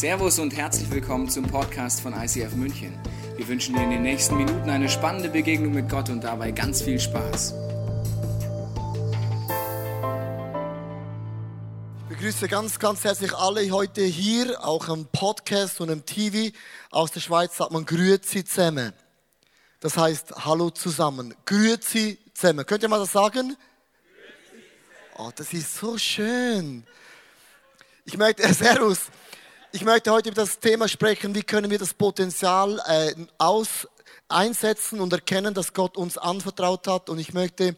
Servus 0.00 0.38
und 0.38 0.56
herzlich 0.56 0.90
willkommen 0.90 1.28
zum 1.28 1.46
Podcast 1.46 2.00
von 2.00 2.14
ICF 2.14 2.54
München. 2.54 2.98
Wir 3.36 3.46
wünschen 3.46 3.74
dir 3.74 3.82
in 3.82 3.90
den 3.90 4.00
nächsten 4.00 4.34
Minuten 4.34 4.70
eine 4.70 4.88
spannende 4.88 5.28
Begegnung 5.28 5.74
mit 5.74 5.90
Gott 5.90 6.08
und 6.08 6.24
dabei 6.24 6.52
ganz 6.52 6.80
viel 6.80 6.98
Spaß. 6.98 7.52
Ich 11.98 12.16
begrüße 12.16 12.48
ganz, 12.48 12.78
ganz 12.78 13.04
herzlich 13.04 13.34
alle 13.34 13.70
heute 13.70 14.00
hier, 14.00 14.64
auch 14.64 14.88
am 14.88 15.04
Podcast 15.12 15.82
und 15.82 15.90
im 15.90 16.06
TV. 16.06 16.56
Aus 16.90 17.10
der 17.10 17.20
Schweiz 17.20 17.58
sagt 17.58 17.70
man 17.70 17.84
Grüezi 17.84 18.42
zusammen. 18.42 18.94
Das 19.80 19.98
heißt 19.98 20.32
Hallo 20.46 20.70
zusammen. 20.70 21.34
Grüezi 21.44 22.18
zusammen. 22.32 22.64
Könnt 22.64 22.82
ihr 22.82 22.88
mal 22.88 23.00
das 23.00 23.12
sagen? 23.12 23.54
Oh, 25.18 25.30
das 25.36 25.52
ist 25.52 25.76
so 25.76 25.98
schön. 25.98 26.86
Ich 28.06 28.16
möchte, 28.16 28.44
äh, 28.44 28.54
Servus. 28.54 29.00
Ich 29.72 29.84
möchte 29.84 30.10
heute 30.10 30.30
über 30.30 30.42
das 30.42 30.58
Thema 30.58 30.88
sprechen, 30.88 31.32
wie 31.32 31.44
können 31.44 31.70
wir 31.70 31.78
das 31.78 31.94
Potenzial 31.94 32.82
äh, 32.88 33.14
aus, 33.38 33.86
einsetzen 34.28 35.00
und 35.00 35.12
erkennen, 35.12 35.54
dass 35.54 35.72
Gott 35.72 35.96
uns 35.96 36.18
anvertraut 36.18 36.88
hat. 36.88 37.08
Und 37.08 37.20
ich 37.20 37.32
möchte 37.34 37.76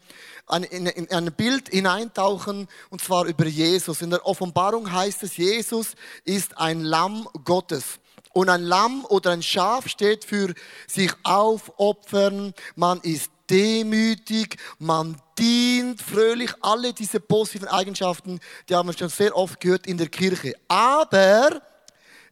in, 0.71 0.87
in 0.87 1.11
ein 1.11 1.31
Bild 1.33 1.69
hineintauchen, 1.69 2.67
und 2.89 3.01
zwar 3.01 3.25
über 3.25 3.45
Jesus. 3.45 4.01
In 4.01 4.09
der 4.09 4.25
Offenbarung 4.25 4.91
heißt 4.91 5.21
es, 5.21 5.37
Jesus 5.37 5.93
ist 6.25 6.57
ein 6.57 6.81
Lamm 6.81 7.29
Gottes. 7.45 7.99
Und 8.31 8.49
ein 8.49 8.63
Lamm 8.63 9.05
oder 9.05 9.29
ein 9.29 9.43
Schaf 9.43 9.87
steht 9.87 10.25
für 10.25 10.55
sich 10.87 11.11
aufopfern, 11.21 12.55
man 12.75 13.01
ist 13.01 13.29
demütig, 13.51 14.57
man 14.79 15.21
dient 15.37 16.01
fröhlich, 16.01 16.49
alle 16.61 16.91
diese 16.91 17.19
positiven 17.19 17.67
Eigenschaften, 17.67 18.39
die 18.67 18.73
haben 18.73 18.89
wir 18.89 18.97
schon 18.97 19.09
sehr 19.09 19.37
oft 19.37 19.59
gehört 19.59 19.85
in 19.85 19.99
der 19.99 20.07
Kirche. 20.09 20.55
Aber 20.67 21.61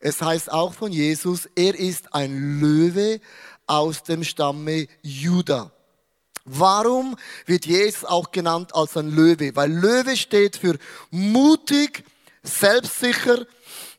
es 0.02 0.22
heißt 0.22 0.52
auch 0.52 0.74
von 0.74 0.92
Jesus, 0.92 1.48
er 1.56 1.78
ist 1.78 2.14
ein 2.14 2.60
Löwe 2.60 3.22
aus 3.68 4.04
dem 4.04 4.24
Stamme 4.24 4.88
Juda. 5.02 5.72
Warum 6.44 7.16
wird 7.46 7.68
Jesus 7.68 8.04
auch 8.04 8.32
genannt 8.32 8.74
als 8.74 8.98
ein 8.98 9.12
Löwe? 9.12 9.56
Weil 9.56 9.72
Löwe 9.72 10.18
steht 10.18 10.58
für 10.58 10.78
mutig, 11.12 12.04
selbstsicher, 12.42 13.46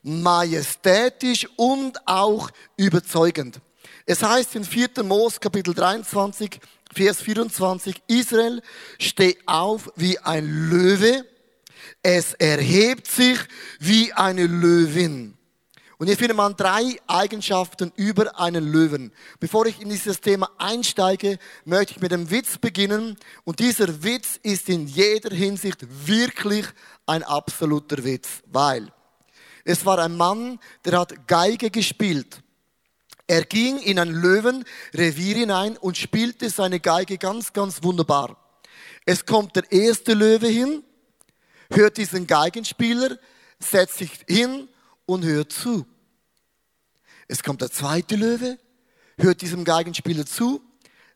majestätisch 0.03 1.47
und 1.55 2.05
auch 2.05 2.49
überzeugend. 2.75 3.61
Es 4.05 4.21
heißt 4.21 4.55
in 4.55 4.65
4. 4.65 5.03
Mose 5.03 5.39
Kapitel 5.39 5.73
23, 5.73 6.59
Vers 6.93 7.21
24, 7.21 8.03
Israel 8.07 8.61
steh 8.99 9.37
auf 9.45 9.89
wie 9.95 10.19
ein 10.19 10.45
Löwe, 10.69 11.25
es 12.01 12.33
erhebt 12.33 13.07
sich 13.07 13.39
wie 13.79 14.11
eine 14.11 14.45
Löwin. 14.45 15.37
Und 16.03 16.07
hier 16.07 16.17
findet 16.17 16.35
man 16.35 16.53
drei 16.57 16.97
Eigenschaften 17.07 17.93
über 17.95 18.37
einen 18.37 18.69
Löwen. 18.73 19.13
Bevor 19.39 19.67
ich 19.67 19.79
in 19.79 19.87
dieses 19.87 20.19
Thema 20.19 20.51
einsteige, 20.57 21.39
möchte 21.63 21.93
ich 21.93 22.01
mit 22.01 22.11
einem 22.11 22.29
Witz 22.29 22.57
beginnen. 22.57 23.17
Und 23.45 23.59
dieser 23.59 24.03
Witz 24.03 24.37
ist 24.43 24.67
in 24.67 24.85
jeder 24.85 25.33
Hinsicht 25.33 25.77
wirklich 26.05 26.65
ein 27.05 27.23
absoluter 27.23 28.03
Witz, 28.03 28.43
weil 28.47 28.91
es 29.63 29.85
war 29.85 29.97
ein 29.99 30.17
Mann, 30.17 30.59
der 30.83 30.99
hat 30.99 31.25
Geige 31.25 31.71
gespielt. 31.71 32.43
Er 33.25 33.45
ging 33.45 33.77
in 33.77 33.97
ein 33.97 34.09
Löwenrevier 34.09 35.35
hinein 35.35 35.77
und 35.77 35.97
spielte 35.97 36.49
seine 36.49 36.81
Geige 36.81 37.17
ganz, 37.17 37.53
ganz 37.53 37.81
wunderbar. 37.81 38.35
Es 39.05 39.25
kommt 39.25 39.55
der 39.55 39.71
erste 39.71 40.15
Löwe 40.15 40.47
hin, 40.47 40.83
hört 41.71 41.95
diesen 41.95 42.27
Geigenspieler, 42.27 43.17
setzt 43.57 43.99
sich 43.99 44.11
hin 44.27 44.67
und 45.05 45.23
hört 45.23 45.53
zu. 45.53 45.85
Es 47.33 47.41
kommt 47.41 47.61
der 47.61 47.71
zweite 47.71 48.15
Löwe, 48.15 48.59
hört 49.17 49.41
diesem 49.41 49.63
Geigenspieler 49.63 50.23
zu, 50.23 50.61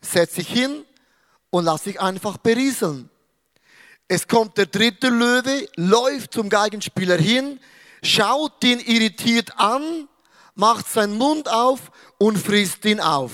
setzt 0.02 0.34
sich 0.34 0.48
hin 0.48 0.83
und 1.52 1.66
lässt 1.66 1.83
sich 1.83 2.02
einfach 2.02 2.38
berieseln. 2.38 3.11
Es 4.08 4.27
kommt 4.27 4.58
der 4.58 4.66
dritte 4.66 5.10
Löwe, 5.10 5.70
läuft 5.76 6.33
zum 6.33 6.50
Geigenspieler 6.50 7.17
hin, 7.17 7.60
schaut 8.02 8.64
ihn 8.64 8.80
irritiert 8.80 9.60
an, 9.60 10.10
macht 10.56 10.88
seinen 10.88 11.20
Mund 11.20 11.50
auf 11.50 11.92
und 12.17 12.39
frisst 12.39 12.83
ihn 12.86 13.00
auf. 13.00 13.33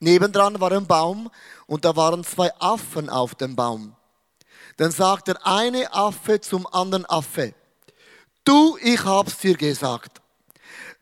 Nebendran 0.00 0.60
war 0.60 0.72
ein 0.72 0.88
Baum 0.88 1.30
und 1.68 1.84
da 1.84 1.94
waren 1.94 2.24
zwei 2.24 2.52
Affen 2.58 3.08
auf 3.08 3.36
dem 3.36 3.54
Baum. 3.54 3.94
Dann 4.78 4.90
sagt 4.90 5.28
der 5.28 5.46
eine 5.46 5.94
Affe 5.94 6.40
zum 6.40 6.66
anderen 6.66 7.06
Affe, 7.06 7.54
du, 8.42 8.76
ich 8.82 9.04
hab's 9.04 9.38
dir 9.38 9.56
gesagt. 9.56 10.19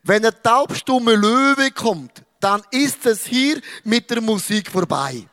Wenn 0.09 0.23
der 0.23 0.41
taubstumme 0.41 1.15
Löwe 1.15 1.69
kommt, 1.69 2.23
dann 2.39 2.63
ist 2.71 3.05
es 3.05 3.27
hier 3.27 3.61
mit 3.83 4.09
der 4.09 4.21
Musik 4.21 4.71
vorbei. 4.71 5.27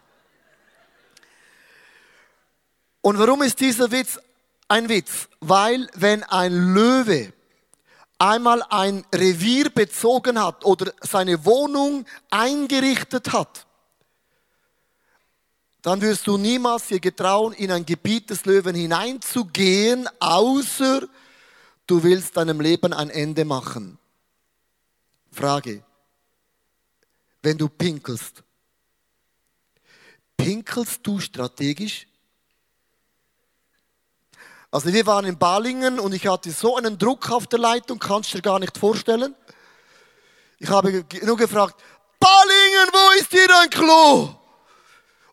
Und 3.00 3.18
warum 3.18 3.40
ist 3.40 3.58
dieser 3.58 3.90
Witz 3.90 4.20
ein 4.68 4.90
Witz? 4.90 5.30
Weil 5.40 5.88
wenn 5.94 6.24
ein 6.24 6.74
Löwe 6.74 7.32
einmal 8.18 8.62
ein 8.68 9.06
Revier 9.14 9.70
bezogen 9.70 10.38
hat 10.38 10.62
oder 10.66 10.92
seine 11.00 11.46
Wohnung 11.46 12.04
eingerichtet 12.28 13.32
hat, 13.32 13.64
dann 15.80 16.02
wirst 16.02 16.26
du 16.26 16.36
niemals 16.36 16.88
dir 16.88 17.00
getrauen, 17.00 17.54
in 17.54 17.70
ein 17.70 17.86
Gebiet 17.86 18.28
des 18.28 18.44
Löwen 18.44 18.74
hineinzugehen, 18.74 20.06
außer 20.20 21.08
du 21.86 22.02
willst 22.02 22.36
deinem 22.36 22.60
Leben 22.60 22.92
ein 22.92 23.08
Ende 23.08 23.46
machen. 23.46 23.98
Frage. 25.36 25.84
Wenn 27.42 27.58
du 27.58 27.68
pinkelst, 27.68 28.42
pinkelst 30.36 31.00
du 31.06 31.20
strategisch? 31.20 32.06
Also 34.70 34.92
wir 34.92 35.06
waren 35.06 35.26
in 35.26 35.38
Balingen 35.38 36.00
und 36.00 36.12
ich 36.14 36.26
hatte 36.26 36.50
so 36.50 36.76
einen 36.76 36.98
Druck 36.98 37.30
auf 37.30 37.46
der 37.46 37.58
Leitung, 37.58 37.98
kannst 37.98 38.32
du 38.32 38.38
dir 38.38 38.42
gar 38.42 38.58
nicht 38.58 38.76
vorstellen. 38.76 39.34
Ich 40.58 40.70
habe 40.70 41.04
nur 41.22 41.36
gefragt, 41.36 41.80
Balingen, 42.18 42.88
wo 42.92 43.20
ist 43.20 43.30
hier 43.30 43.60
ein 43.60 43.70
Klo? 43.70 44.34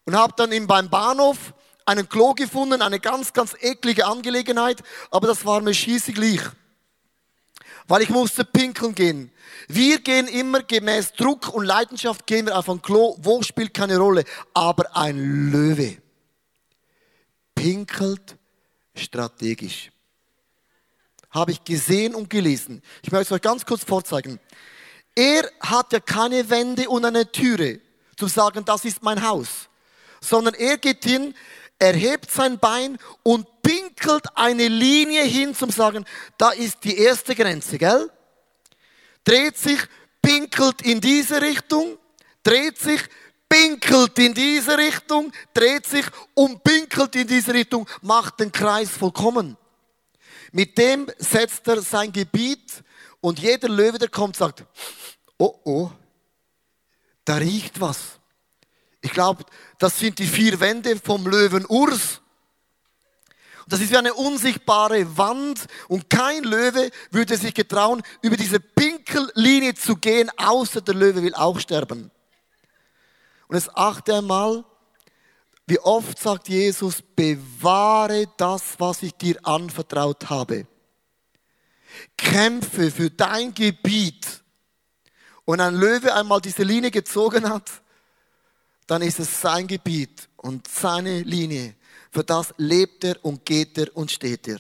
Und 0.06 0.16
habe 0.16 0.34
dann 0.36 0.52
eben 0.52 0.68
beim 0.68 0.90
Bahnhof 0.90 1.54
einen 1.86 2.08
Klo 2.10 2.34
gefunden, 2.34 2.82
eine 2.82 3.00
ganz, 3.00 3.32
ganz 3.32 3.56
eklige 3.60 4.06
Angelegenheit, 4.06 4.84
aber 5.12 5.28
das 5.28 5.46
war 5.46 5.62
mir 5.62 5.74
schießig 5.74 6.16
gleich 6.16 6.42
weil 7.88 8.02
ich 8.02 8.10
musste 8.10 8.46
pinkeln 8.46 8.96
gehen. 8.96 9.32
Wir 9.68 10.00
gehen 10.00 10.28
immer 10.28 10.62
gemäß 10.64 11.14
Druck 11.14 11.54
und 11.54 11.66
Leidenschaft 11.66 12.26
gehen 12.26 12.46
wir 12.46 12.58
auf 12.58 12.70
ein 12.70 12.82
Klo, 12.82 13.16
wo 13.20 13.42
spielt 13.42 13.74
keine 13.74 13.98
Rolle. 13.98 14.24
Aber 14.54 14.96
ein 14.96 15.52
Löwe 15.52 15.98
pinkelt 17.56 18.38
strategisch. 18.96 19.92
Habe 21.30 21.52
ich 21.52 21.64
gesehen 21.64 22.14
und 22.14 22.30
gelesen. 22.30 22.82
Ich 23.02 23.12
möchte 23.12 23.34
es 23.34 23.38
euch 23.38 23.42
ganz 23.42 23.66
kurz 23.66 23.84
vorzeigen. 23.84 24.40
Er 25.16 25.50
hat 25.60 25.94
ja 25.94 26.00
keine 26.00 26.50
Wände 26.50 26.90
und 26.90 27.06
eine 27.06 27.32
Türe, 27.32 27.80
zu 28.16 28.28
sagen, 28.28 28.64
das 28.66 28.86
ist 28.86 29.02
mein 29.02 29.28
Haus. 29.28 29.70
Sondern 30.22 30.54
er 30.54 30.78
geht 30.78 31.04
hin, 31.04 31.34
erhebt 31.84 32.32
sein 32.32 32.60
Bein 32.60 32.98
und 33.24 33.62
pinkelt 33.62 34.26
eine 34.36 34.68
Linie 34.68 35.24
hin 35.24 35.54
zum 35.54 35.70
Sagen, 35.70 36.06
da 36.38 36.52
ist 36.52 36.84
die 36.84 36.98
erste 36.98 37.36
Grenze, 37.36 37.78
gell? 37.78 38.10
Dreht 39.24 39.58
sich, 39.58 39.80
pinkelt 40.22 40.82
in 40.82 41.02
diese 41.02 41.42
Richtung, 41.42 41.98
dreht 42.44 42.78
sich, 42.78 43.02
pinkelt 43.50 44.18
in 44.18 44.34
diese 44.34 44.78
Richtung, 44.78 45.32
dreht 45.54 45.86
sich 45.86 46.06
und 46.34 46.64
pinkelt 46.64 47.16
in 47.16 47.28
diese 47.28 47.54
Richtung, 47.54 47.88
macht 48.02 48.40
den 48.40 48.52
Kreis 48.52 48.90
vollkommen. 48.90 49.58
Mit 50.52 50.78
dem 50.78 51.12
setzt 51.18 51.68
er 51.68 51.82
sein 51.82 52.12
Gebiet 52.12 52.84
und 53.22 53.40
jeder 53.40 53.70
Löwe, 53.70 53.98
der 54.00 54.10
kommt, 54.10 54.36
sagt, 54.36 54.64
oh 55.38 55.60
oh, 55.64 55.92
da 57.26 57.36
riecht 57.36 57.80
was. 57.80 58.20
Ich 59.04 59.12
glaube, 59.12 59.44
das 59.80 60.00
sind 60.00 60.18
die 60.18 60.26
vier 60.26 60.62
Wände 60.62 60.96
vom 60.98 61.28
Löwen 61.28 61.66
Urs. 61.66 62.22
Das 63.68 63.82
ist 63.82 63.92
wie 63.92 63.98
eine 63.98 64.14
unsichtbare 64.14 65.18
Wand 65.18 65.68
und 65.90 66.10
kein 66.10 66.44
Löwe 66.44 66.90
würde 67.12 67.36
sich 67.38 67.54
getrauen, 67.54 68.02
über 68.22 68.38
diese 68.38 68.62
Pinkellinie 68.62 69.74
zu 69.74 69.98
gehen, 69.98 70.32
außer 70.38 70.80
der 70.80 70.96
Löwe 70.96 71.22
will 71.22 71.36
auch 71.36 71.60
sterben. 71.60 72.12
Und 73.48 73.56
jetzt 73.56 73.76
achte 73.76 74.16
einmal, 74.16 74.64
wie 75.68 75.80
oft 75.80 76.18
sagt 76.18 76.48
Jesus, 76.48 77.02
bewahre 77.02 78.28
das, 78.38 78.76
was 78.78 79.04
ich 79.04 79.14
dir 79.16 79.38
anvertraut 79.44 80.30
habe. 80.30 80.66
Kämpfe 82.18 82.90
für 82.90 83.10
dein 83.10 83.54
Gebiet. 83.54 84.26
Und 85.44 85.60
ein 85.60 85.76
Löwe 85.76 86.14
einmal 86.14 86.40
diese 86.40 86.64
Linie 86.64 86.90
gezogen 86.90 87.50
hat, 87.50 87.83
dann 88.88 89.02
ist 89.02 89.20
es 89.20 89.42
sein 89.42 89.68
Gebiet 89.68 90.28
und 90.38 90.68
seine 90.68 91.22
Linie. 91.22 91.76
Für 92.12 92.24
das 92.24 92.54
lebt 92.58 93.04
er 93.04 93.24
und 93.24 93.46
geht 93.46 93.78
er 93.78 93.96
und 93.96 94.12
steht 94.12 94.48
er. 94.48 94.60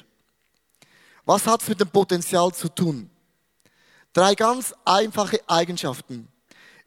Was 1.25 1.45
hat 1.45 1.61
es 1.61 1.69
mit 1.69 1.79
dem 1.79 1.89
Potenzial 1.89 2.53
zu 2.53 2.69
tun? 2.69 3.09
Drei 4.11 4.35
ganz 4.35 4.73
einfache 4.85 5.39
Eigenschaften. 5.47 6.27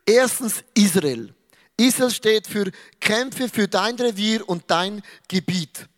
Erstens 0.05 0.63
Israel. 0.75 1.35
Israel 1.77 2.11
steht 2.11 2.47
für 2.47 2.71
Kämpfe 3.01 3.49
für 3.49 3.69
dein 3.69 3.97
Revier 3.97 4.49
und 4.49 4.65
dein 4.69 5.03
Gebiet. 5.29 5.89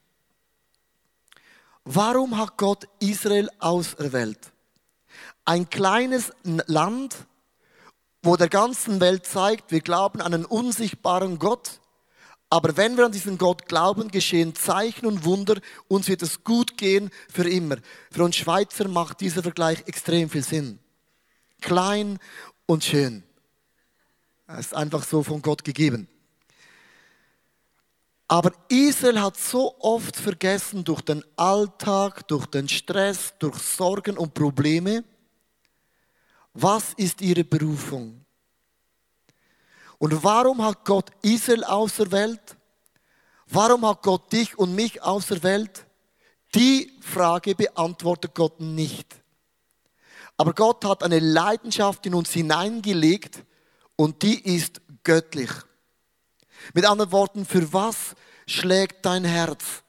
Warum 1.85 2.37
hat 2.37 2.57
Gott 2.57 2.89
Israel 2.99 3.49
auserwählt? 3.59 4.53
Ein 5.45 5.71
kleines 5.71 6.33
Land, 6.43 7.15
wo 8.29 8.37
der 8.37 8.51
ganzen 8.51 9.01
Welt 9.01 9.25
zeigt, 9.25 9.73
wir 9.73 9.81
glauben 9.81 10.21
an 10.21 10.35
einen 10.35 10.45
unsichtbaren 10.45 11.39
Gott, 11.39 11.81
aber 12.51 12.77
wenn 12.77 12.99
wir 12.99 13.07
an 13.07 13.13
diesen 13.13 13.39
Gott 13.39 13.67
glauben, 13.69 14.11
geschehen 14.11 14.55
Zeichen 14.55 15.07
und 15.07 15.25
Wunder, 15.25 15.59
uns 15.89 16.09
wird 16.09 16.21
es 16.21 16.45
gut 16.45 16.77
gehen 16.77 17.11
für 17.33 17.49
immer. 17.49 17.77
Für 18.11 18.25
uns 18.25 18.37
Schweizer 18.37 18.87
macht 18.87 19.23
dieser 19.23 19.43
Vergleich 19.43 19.83
extrem 19.87 20.29
viel 20.29 20.45
Sinn. 20.45 20.79
Klein 21.63 22.19
und 22.67 22.85
schön. 22.85 23.23
Es 24.47 24.67
ist 24.67 24.75
einfach 24.75 25.05
so 25.05 25.23
von 25.23 25.41
Gott 25.41 25.65
gegeben. 25.65 26.07
Aber 28.27 28.53
Israel 28.69 29.23
hat 29.23 29.39
so 29.39 29.75
oft 29.79 30.17
vergessen 30.17 30.85
durch 30.85 31.01
den 31.01 31.25
Alltag, 31.37 32.29
durch 32.29 32.45
den 32.45 32.69
Stress, 32.69 33.33
durch 33.39 33.57
Sorgen 33.57 34.19
und 34.19 34.35
Probleme, 34.35 35.03
was 36.55 36.93
ist 36.95 37.21
ihre 37.21 37.45
Berufung? 37.45 38.25
Und 39.99 40.23
warum 40.23 40.63
hat 40.65 40.85
Gott 40.85 41.11
Israel 41.23 41.65
auserwählt? 41.65 42.57
Warum 43.47 43.87
hat 43.87 44.03
Gott 44.03 44.33
dich 44.33 44.59
und 44.59 44.75
mich 44.75 45.03
auserwählt? 45.03 45.87
Die 46.55 46.93
Frage 47.01 47.55
beantwortet 47.55 48.35
Gott 48.35 48.61
nicht. 48.61 49.17
Aber 50.37 50.55
Gott 50.55 50.85
hat 50.85 51.03
eine 51.03 51.19
Leidenschaft 51.19 52.07
in 52.07 52.15
uns 52.15 52.33
hineingelegt, 52.33 53.45
und 53.97 54.23
die 54.23 54.41
ist 54.55 54.81
göttlich. 55.03 55.51
Mit 56.73 56.87
anderen 56.87 57.11
Worten, 57.11 57.45
für 57.45 57.73
was 57.73 58.15
schlägt 58.47 59.05
dein 59.05 59.25
Herz? 59.25 59.83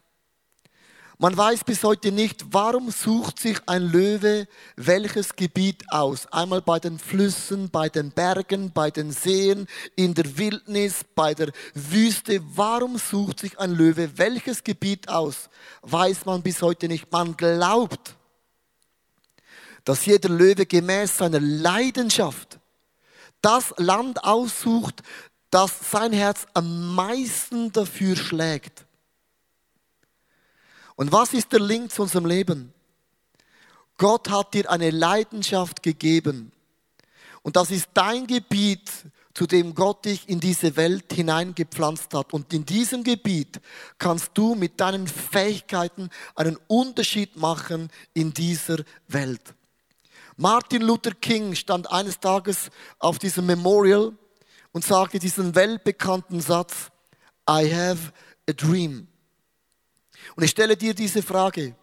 Man 1.21 1.36
weiß 1.36 1.66
bis 1.66 1.83
heute 1.83 2.13
nicht, 2.13 2.45
warum 2.51 2.92
sucht 2.92 3.39
sich 3.39 3.57
ein 3.66 3.92
Löwe 3.92 4.48
welches 4.77 5.36
Gebiet 5.36 5.83
aus. 5.92 6.27
Einmal 6.27 6.62
bei 6.62 6.80
den 6.80 6.98
Flüssen, 6.98 7.69
bei 7.69 7.89
den 7.89 8.12
Bergen, 8.12 8.71
bei 8.71 8.89
den 8.89 9.12
Seen, 9.12 9.68
in 9.98 10.13
der 10.13 10.38
Wildnis, 10.38 11.01
bei 11.16 11.33
der 11.33 11.51
Wüste. 11.74 12.42
Warum 12.56 12.98
sucht 12.98 13.42
sich 13.42 13.60
ein 13.60 13.75
Löwe 13.75 14.18
welches 14.18 14.63
Gebiet 14.63 15.10
aus? 15.10 15.50
Weiß 15.81 16.25
man 16.25 16.42
bis 16.42 16.62
heute 16.62 16.88
nicht. 16.88 17.12
Man 17.12 17.36
glaubt, 17.36 18.15
dass 19.83 20.06
jeder 20.06 20.30
Löwe 20.30 20.65
gemäß 20.65 21.18
seiner 21.18 21.42
Leidenschaft 21.42 22.60
das 23.42 23.74
Land 23.75 24.24
aussucht, 24.24 25.04
das 25.51 25.92
sein 25.92 26.13
Herz 26.13 26.45
am 26.54 26.95
meisten 26.95 27.74
dafür 27.74 28.15
schlägt. 28.15 28.86
Und 31.00 31.13
was 31.13 31.34
ist 31.34 31.54
der 31.54 31.62
Link 31.62 31.94
zu 31.94 32.01
unserem 32.01 32.25
Leben? 32.25 32.74
Gott 33.96 34.30
hat 34.30 34.54
dir 34.54 34.69
eine 34.69 34.92
Leidenschaft 34.92 35.81
gegeben. 35.81 36.51
Und 37.42 37.56
das 37.56 37.72
ist 37.72 37.88
dein 37.94 38.28
Gebiet, 38.28 38.92
zu 39.34 39.48
dem 39.48 39.74
Gott 39.75 40.04
dich 40.04 40.28
in 40.28 40.42
diese 40.42 40.75
Welt 40.75 41.13
hineingepflanzt 41.13 42.13
hat. 42.13 42.34
Und 42.34 42.54
in 42.54 42.66
diesem 42.66 43.06
Gebiet 43.06 43.62
kannst 43.98 44.31
du 44.34 44.56
mit 44.56 44.81
deinen 44.81 45.07
Fähigkeiten 45.07 46.10
einen 46.36 46.57
Unterschied 46.68 47.38
machen 47.38 47.90
in 48.13 48.34
dieser 48.34 48.84
Welt. 49.07 49.54
Martin 50.36 50.81
Luther 50.81 51.12
King 51.12 51.56
stand 51.56 51.90
eines 51.90 52.19
Tages 52.19 52.72
auf 52.98 53.19
diesem 53.19 53.46
Memorial 53.46 54.18
und 54.74 54.84
sagte 54.84 55.18
diesen 55.18 55.56
weltbekannten 55.56 56.42
Satz, 56.42 56.92
I 57.50 57.74
have 57.74 58.12
a 58.50 58.51
dream. 58.51 59.08
Und 60.39 60.45
ich 60.45 60.51
stelle 60.51 60.77
dir 60.77 60.94
diese 60.94 61.21
Frage, 61.21 61.75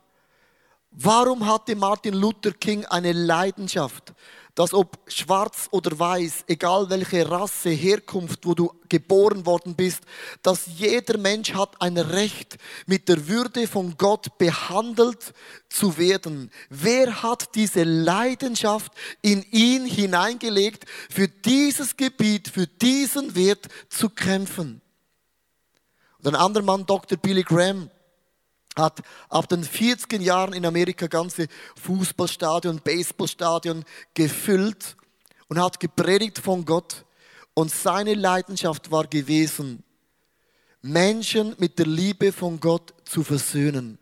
warum 0.90 1.44
hatte 1.44 1.76
Martin 1.76 2.14
Luther 2.14 2.52
King 2.52 2.86
eine 2.86 3.12
Leidenschaft 3.12 4.14
dass 4.56 4.72
ob 4.72 4.98
schwarz 5.06 5.68
oder 5.70 5.98
weiß, 5.98 6.44
egal 6.46 6.88
welche 6.88 7.30
Rasse, 7.30 7.68
Herkunft, 7.68 8.46
wo 8.46 8.54
du 8.54 8.72
geboren 8.88 9.44
worden 9.44 9.74
bist, 9.74 10.00
dass 10.40 10.64
jeder 10.66 11.18
Mensch 11.18 11.52
hat 11.52 11.78
ein 11.82 11.98
Recht, 11.98 12.56
mit 12.86 13.06
der 13.10 13.28
Würde 13.28 13.68
von 13.68 13.98
Gott 13.98 14.38
behandelt 14.38 15.34
zu 15.68 15.98
werden. 15.98 16.50
Wer 16.70 17.22
hat 17.22 17.54
diese 17.54 17.84
Leidenschaft 17.84 18.92
in 19.20 19.44
ihn 19.50 19.84
hineingelegt, 19.84 20.86
für 21.10 21.28
dieses 21.28 21.94
Gebiet, 21.98 22.48
für 22.48 22.66
diesen 22.66 23.34
Wert 23.34 23.66
zu 23.90 24.08
kämpfen? 24.08 24.80
Und 26.16 26.28
ein 26.28 26.34
anderer 26.34 26.64
Mann, 26.64 26.86
Dr. 26.86 27.18
Billy 27.18 27.42
Graham, 27.42 27.90
hat 28.76 29.00
ab 29.28 29.48
den 29.48 29.64
40 29.64 30.20
Jahren 30.20 30.52
in 30.52 30.66
Amerika 30.66 31.06
ganze 31.06 31.48
Fußballstadion, 31.82 32.80
Baseballstadion 32.80 33.84
gefüllt 34.14 34.96
und 35.48 35.60
hat 35.60 35.80
gepredigt 35.80 36.38
von 36.38 36.64
Gott. 36.64 37.04
Und 37.54 37.70
seine 37.70 38.14
Leidenschaft 38.14 38.90
war 38.90 39.06
gewesen, 39.06 39.82
Menschen 40.82 41.56
mit 41.58 41.78
der 41.78 41.86
Liebe 41.86 42.32
von 42.32 42.60
Gott 42.60 42.94
zu 43.04 43.24
versöhnen. 43.24 43.98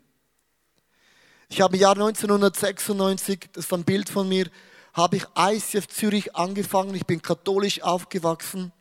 Ich 1.47 1.61
habe 1.61 1.75
im 1.75 1.81
Jahr 1.81 1.93
1996, 1.93 3.49
das 3.53 3.65
ist 3.65 3.73
ein 3.73 3.83
Bild 3.83 4.09
von 4.09 4.27
mir, 4.27 4.49
habe 4.93 5.17
ich 5.17 5.25
ICF 5.37 5.87
Zürich 5.87 6.35
angefangen. 6.35 6.95
Ich 6.95 7.05
bin 7.05 7.21
katholisch 7.21 7.81
aufgewachsen. 7.81 8.71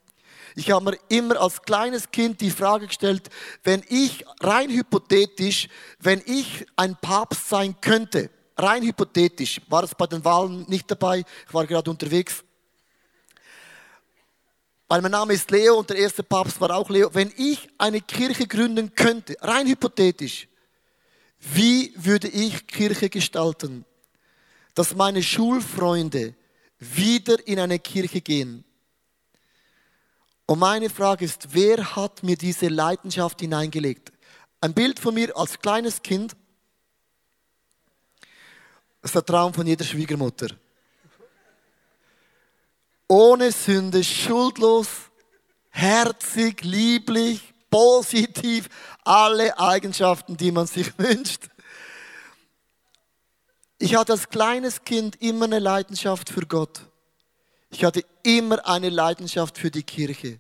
Ich 0.57 0.71
habe 0.71 0.93
mir 0.93 0.99
immer 1.09 1.41
als 1.41 1.61
kleines 1.63 2.11
Kind 2.11 2.41
die 2.41 2.51
Frage 2.51 2.87
gestellt, 2.87 3.29
wenn 3.65 3.83
ich 3.89 4.25
rein 4.41 4.71
hypothetisch, 4.71 5.69
wenn 5.99 6.23
ich 6.27 6.65
ein 6.77 6.97
Papst 7.01 7.49
sein 7.49 7.75
könnte, 7.81 8.31
rein 8.57 8.85
hypothetisch, 8.85 9.61
war 9.69 9.83
es 9.83 9.95
bei 9.95 10.07
den 10.07 10.25
Wahlen 10.25 10.65
nicht 10.69 10.89
dabei, 10.89 11.25
ich 11.47 11.55
war 11.55 11.67
gerade 11.67 11.91
unterwegs, 11.91 12.45
weil 14.87 15.03
mein 15.03 15.11
Name 15.11 15.33
ist 15.33 15.51
Leo 15.51 15.79
und 15.79 15.91
der 15.91 15.97
erste 15.97 16.23
Papst 16.23 16.61
war 16.61 16.71
auch 16.71 16.89
Leo, 16.89 17.11
wenn 17.13 17.33
ich 17.37 17.69
eine 17.79 18.01
Kirche 18.01 18.47
gründen 18.47 18.95
könnte, 18.95 19.37
rein 19.41 19.67
hypothetisch, 19.67 20.47
wie 21.41 21.93
würde 21.97 22.29
ich 22.29 22.67
Kirche 22.69 23.11
gestalten, 23.11 23.85
dass 24.75 24.95
meine 24.95 25.23
Schulfreunde 25.23 26.35
wieder 26.79 27.45
in 27.47 27.59
eine 27.59 27.81
Kirche 27.81 28.21
gehen? 28.21 28.65
Und 30.47 30.59
meine 30.59 30.91
Frage 30.91 31.25
ist, 31.25 31.55
wer 31.55 31.97
hat 31.97 32.23
mir 32.23 32.37
diese 32.37 32.69
Leidenschaft 32.69 33.41
hineingelegt? 33.41 34.13
Ein 34.61 34.75
Bild 34.75 34.99
von 34.99 35.15
mir 35.15 35.37
als 35.37 35.59
kleines 35.59 36.03
Kind. 36.03 36.37
Das 39.01 39.11
ist 39.11 39.15
der 39.15 39.25
Traum 39.25 39.55
von 39.55 39.67
jeder 39.67 39.85
Schwiegermutter. 39.85 40.49
Ohne 43.09 43.53
Sünde, 43.53 44.03
schuldlos, 44.03 44.89
herzig, 45.71 46.63
lieblich, 46.63 47.55
positiv, 47.71 48.69
alle 49.05 49.59
Eigenschaften, 49.59 50.37
die 50.37 50.53
man 50.53 50.67
sich 50.67 50.99
wünscht. 50.99 51.49
Ich 53.79 53.97
hatte 53.97 54.13
als 54.13 54.29
kleines 54.29 54.85
Kind 54.85 55.21
immer 55.21 55.45
eine 55.47 55.59
Leidenschaft 55.59 56.31
für 56.31 56.47
Gott. 56.47 56.81
Ich 57.75 57.85
hatte 57.85 58.05
immer 58.23 58.65
eine 58.69 58.89
Leidenschaft 58.89 59.59
für 59.59 59.69
die 59.69 59.83
Kirche. 59.83 60.39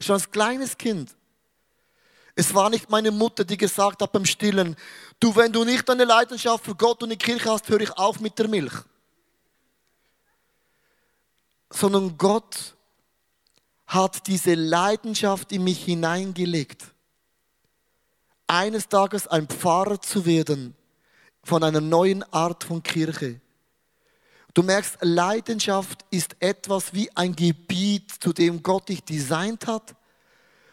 Schon 0.00 0.14
als 0.14 0.30
kleines 0.30 0.78
Kind. 0.78 1.14
Es 2.34 2.54
war 2.54 2.70
nicht 2.70 2.88
meine 2.88 3.10
Mutter, 3.10 3.44
die 3.44 3.58
gesagt 3.58 4.00
hat 4.00 4.12
beim 4.12 4.24
Stillen, 4.24 4.74
du, 5.20 5.36
wenn 5.36 5.52
du 5.52 5.64
nicht 5.64 5.88
eine 5.90 6.06
Leidenschaft 6.06 6.64
für 6.64 6.74
Gott 6.74 7.02
und 7.02 7.10
die 7.10 7.18
Kirche 7.18 7.50
hast, 7.50 7.68
höre 7.68 7.82
ich 7.82 7.92
auf 7.98 8.18
mit 8.18 8.38
der 8.38 8.48
Milch. 8.48 8.72
Sondern 11.68 12.16
Gott 12.16 12.74
hat 13.86 14.26
diese 14.26 14.54
Leidenschaft 14.54 15.52
in 15.52 15.64
mich 15.64 15.84
hineingelegt. 15.84 16.82
Eines 18.46 18.88
Tages 18.88 19.26
ein 19.26 19.48
Pfarrer 19.48 20.00
zu 20.00 20.24
werden 20.24 20.74
von 21.42 21.62
einer 21.62 21.82
neuen 21.82 22.22
Art 22.32 22.64
von 22.64 22.82
Kirche. 22.82 23.42
Du 24.54 24.62
merkst, 24.62 24.98
Leidenschaft 25.00 26.04
ist 26.10 26.36
etwas 26.38 26.94
wie 26.94 27.10
ein 27.16 27.34
Gebiet, 27.34 28.12
zu 28.20 28.32
dem 28.32 28.62
Gott 28.62 28.88
dich 28.88 29.02
designt 29.02 29.66
hat. 29.66 29.96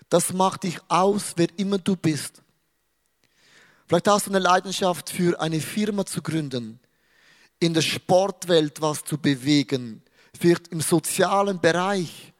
Das 0.07 0.31
macht 0.33 0.63
dich 0.63 0.79
aus, 0.88 1.33
wer 1.35 1.47
immer 1.57 1.79
du 1.79 1.95
bist. 1.95 2.43
Vielleicht 3.88 4.07
hast 4.07 4.27
du 4.27 4.29
eine 4.29 4.39
Leidenschaft 4.39 5.09
für 5.09 5.41
eine 5.41 5.59
Firma 5.59 6.05
zu 6.05 6.21
gründen, 6.21 6.79
in 7.59 7.73
der 7.73 7.81
Sportwelt 7.81 8.81
was 8.81 9.03
zu 9.03 9.17
bewegen, 9.17 10.03
vielleicht 10.39 10.67
im 10.69 10.79
sozialen 10.79 11.59
Bereich, 11.59 12.31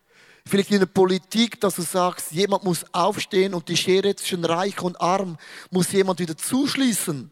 vielleicht 0.46 0.72
in 0.72 0.80
der 0.80 0.86
Politik, 0.86 1.60
dass 1.60 1.76
du 1.76 1.82
sagst, 1.82 2.32
jemand 2.32 2.64
muss 2.64 2.86
aufstehen 2.94 3.54
und 3.54 3.68
die 3.68 3.76
Schere 3.76 4.16
zwischen 4.16 4.46
reich 4.46 4.80
und 4.82 5.02
arm 5.02 5.38
muss 5.72 5.92
jemand 5.92 6.20
wieder 6.20 6.38
zuschließen. 6.38 7.32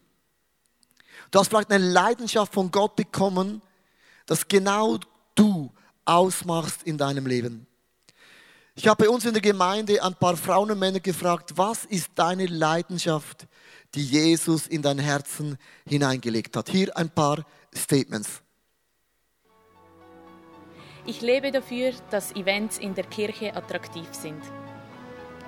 Du 1.32 1.40
hast 1.40 1.50
vielleicht 1.50 1.72
eine 1.72 1.86
Leidenschaft 1.86 2.54
von 2.54 2.72
Gott 2.72 2.96
bekommen, 2.96 3.62
das 4.30 4.48
genau 4.48 5.00
du 5.34 5.72
ausmachst 6.06 6.84
in 6.84 7.00
deinem 7.00 7.26
Leben. 7.26 7.66
Ich 8.76 8.88
habe 8.88 9.06
bei 9.06 9.10
uns 9.10 9.26
in 9.26 9.34
der 9.34 9.42
Gemeinde 9.42 10.04
ein 10.04 10.14
paar 10.14 10.38
Frauen 10.38 10.70
und 10.70 10.78
Männer 10.78 11.00
gefragt, 11.00 11.54
was 11.56 11.84
ist 11.86 12.12
deine 12.16 12.46
Leidenschaft, 12.46 13.48
die 13.96 14.04
Jesus 14.04 14.68
in 14.68 14.84
dein 14.84 15.00
Herzen 15.00 15.58
hineingelegt 15.88 16.56
hat? 16.56 16.70
Hier 16.70 16.96
ein 16.96 17.10
paar 17.10 17.44
Statements. 17.76 18.42
Ich 21.08 21.22
lebe 21.22 21.52
dafür, 21.52 21.94
dass 22.12 22.32
Events 22.36 22.78
in 22.78 22.94
der 22.94 23.06
Kirche 23.06 23.56
attraktiv 23.56 24.08
sind. 24.12 24.44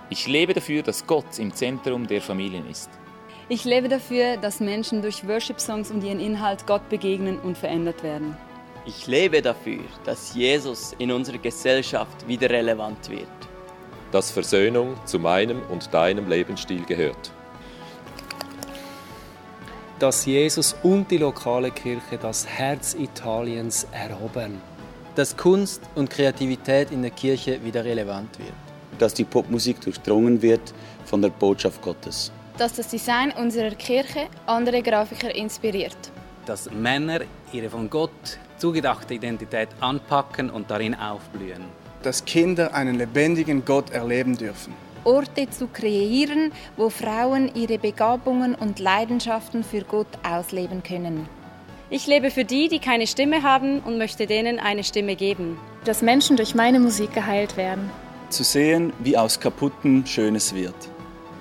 Ich 0.10 0.26
lebe 0.26 0.56
dafür, 0.56 0.82
dass 0.82 1.06
Gott 1.06 1.38
im 1.38 1.54
Zentrum 1.54 2.08
der 2.08 2.22
Familien 2.22 2.68
ist. 2.68 2.90
Ich 3.48 3.64
lebe 3.64 3.90
dafür, 3.90 4.38
dass 4.38 4.60
Menschen 4.60 5.04
durch 5.04 5.28
Worship-Songs 5.28 5.92
und 5.92 6.04
ihren 6.04 6.20
Inhalt 6.20 6.66
Gott 6.66 6.90
begegnen 6.90 7.40
und 7.40 7.58
verändert 7.58 8.02
werden. 8.02 8.36
Ich 8.84 9.06
lebe 9.06 9.44
dafür, 9.44 9.84
dass 10.06 10.34
Jesus 10.34 10.96
in 10.98 11.12
unserer 11.12 11.38
Gesellschaft 11.38 12.28
wieder 12.28 12.50
relevant 12.50 13.12
wird. 13.12 13.28
Dass 14.12 14.32
Versöhnung 14.32 14.96
zu 15.06 15.20
meinem 15.20 15.62
und 15.70 15.94
deinem 15.94 16.28
Lebensstil 16.28 16.84
gehört. 16.86 17.32
Dass 20.00 20.26
Jesus 20.26 20.76
und 20.82 21.12
die 21.12 21.20
lokale 21.20 21.70
Kirche 21.70 22.18
das 22.20 22.48
Herz 22.48 22.96
Italiens 22.96 23.86
erobern. 23.92 24.60
Dass 25.14 25.38
Kunst 25.38 25.84
und 25.94 26.10
Kreativität 26.10 26.90
in 26.90 27.04
der 27.04 27.12
Kirche 27.12 27.64
wieder 27.64 27.86
relevant 27.86 28.40
wird. 28.40 28.52
Dass 28.98 29.14
die 29.14 29.26
Popmusik 29.26 29.80
durchdrungen 29.82 30.42
wird 30.42 30.74
von 31.06 31.22
der 31.22 31.30
Botschaft 31.30 31.84
Gottes. 31.84 32.32
Dass 32.58 32.74
das 32.74 32.88
Design 32.88 33.32
unserer 33.38 33.76
Kirche 33.76 34.28
andere 34.48 34.82
Grafiker 34.82 35.34
inspiriert. 35.36 35.98
Dass 36.48 36.72
Männer 36.72 37.20
ihre 37.54 37.70
von 37.70 37.88
Gott 37.88 38.40
zugedachte 38.62 39.16
Identität 39.16 39.70
anpacken 39.80 40.52
und 40.52 40.70
darin 40.70 40.94
aufblühen. 40.94 41.66
Dass 42.04 42.26
Kinder 42.26 42.76
einen 42.76 42.96
lebendigen 42.96 43.66
Gott 43.66 43.90
erleben 43.90 44.38
dürfen. 44.38 44.74
Orte 45.04 45.50
zu 45.50 45.66
kreieren, 45.68 46.52
wo 46.78 46.92
Frauen 46.92 47.50
ihre 47.56 47.80
Begabungen 47.80 48.54
und 48.54 48.78
Leidenschaften 48.78 49.64
für 49.64 49.82
Gott 49.82 50.08
ausleben 50.24 50.84
können. 50.84 51.28
Ich 51.90 52.06
lebe 52.06 52.30
für 52.30 52.46
die, 52.46 52.68
die 52.68 52.78
keine 52.78 53.08
Stimme 53.08 53.42
haben 53.42 53.80
und 53.80 53.98
möchte 53.98 54.28
denen 54.28 54.60
eine 54.60 54.84
Stimme 54.84 55.16
geben. 55.16 55.58
Dass 55.84 56.04
Menschen 56.04 56.38
durch 56.38 56.54
meine 56.54 56.80
Musik 56.80 57.14
geheilt 57.14 57.58
werden. 57.58 57.90
Zu 58.30 58.44
sehen, 58.44 58.94
wie 59.00 59.18
aus 59.18 59.40
Kaputten 59.40 60.06
Schönes 60.06 60.54
wird. 60.54 60.76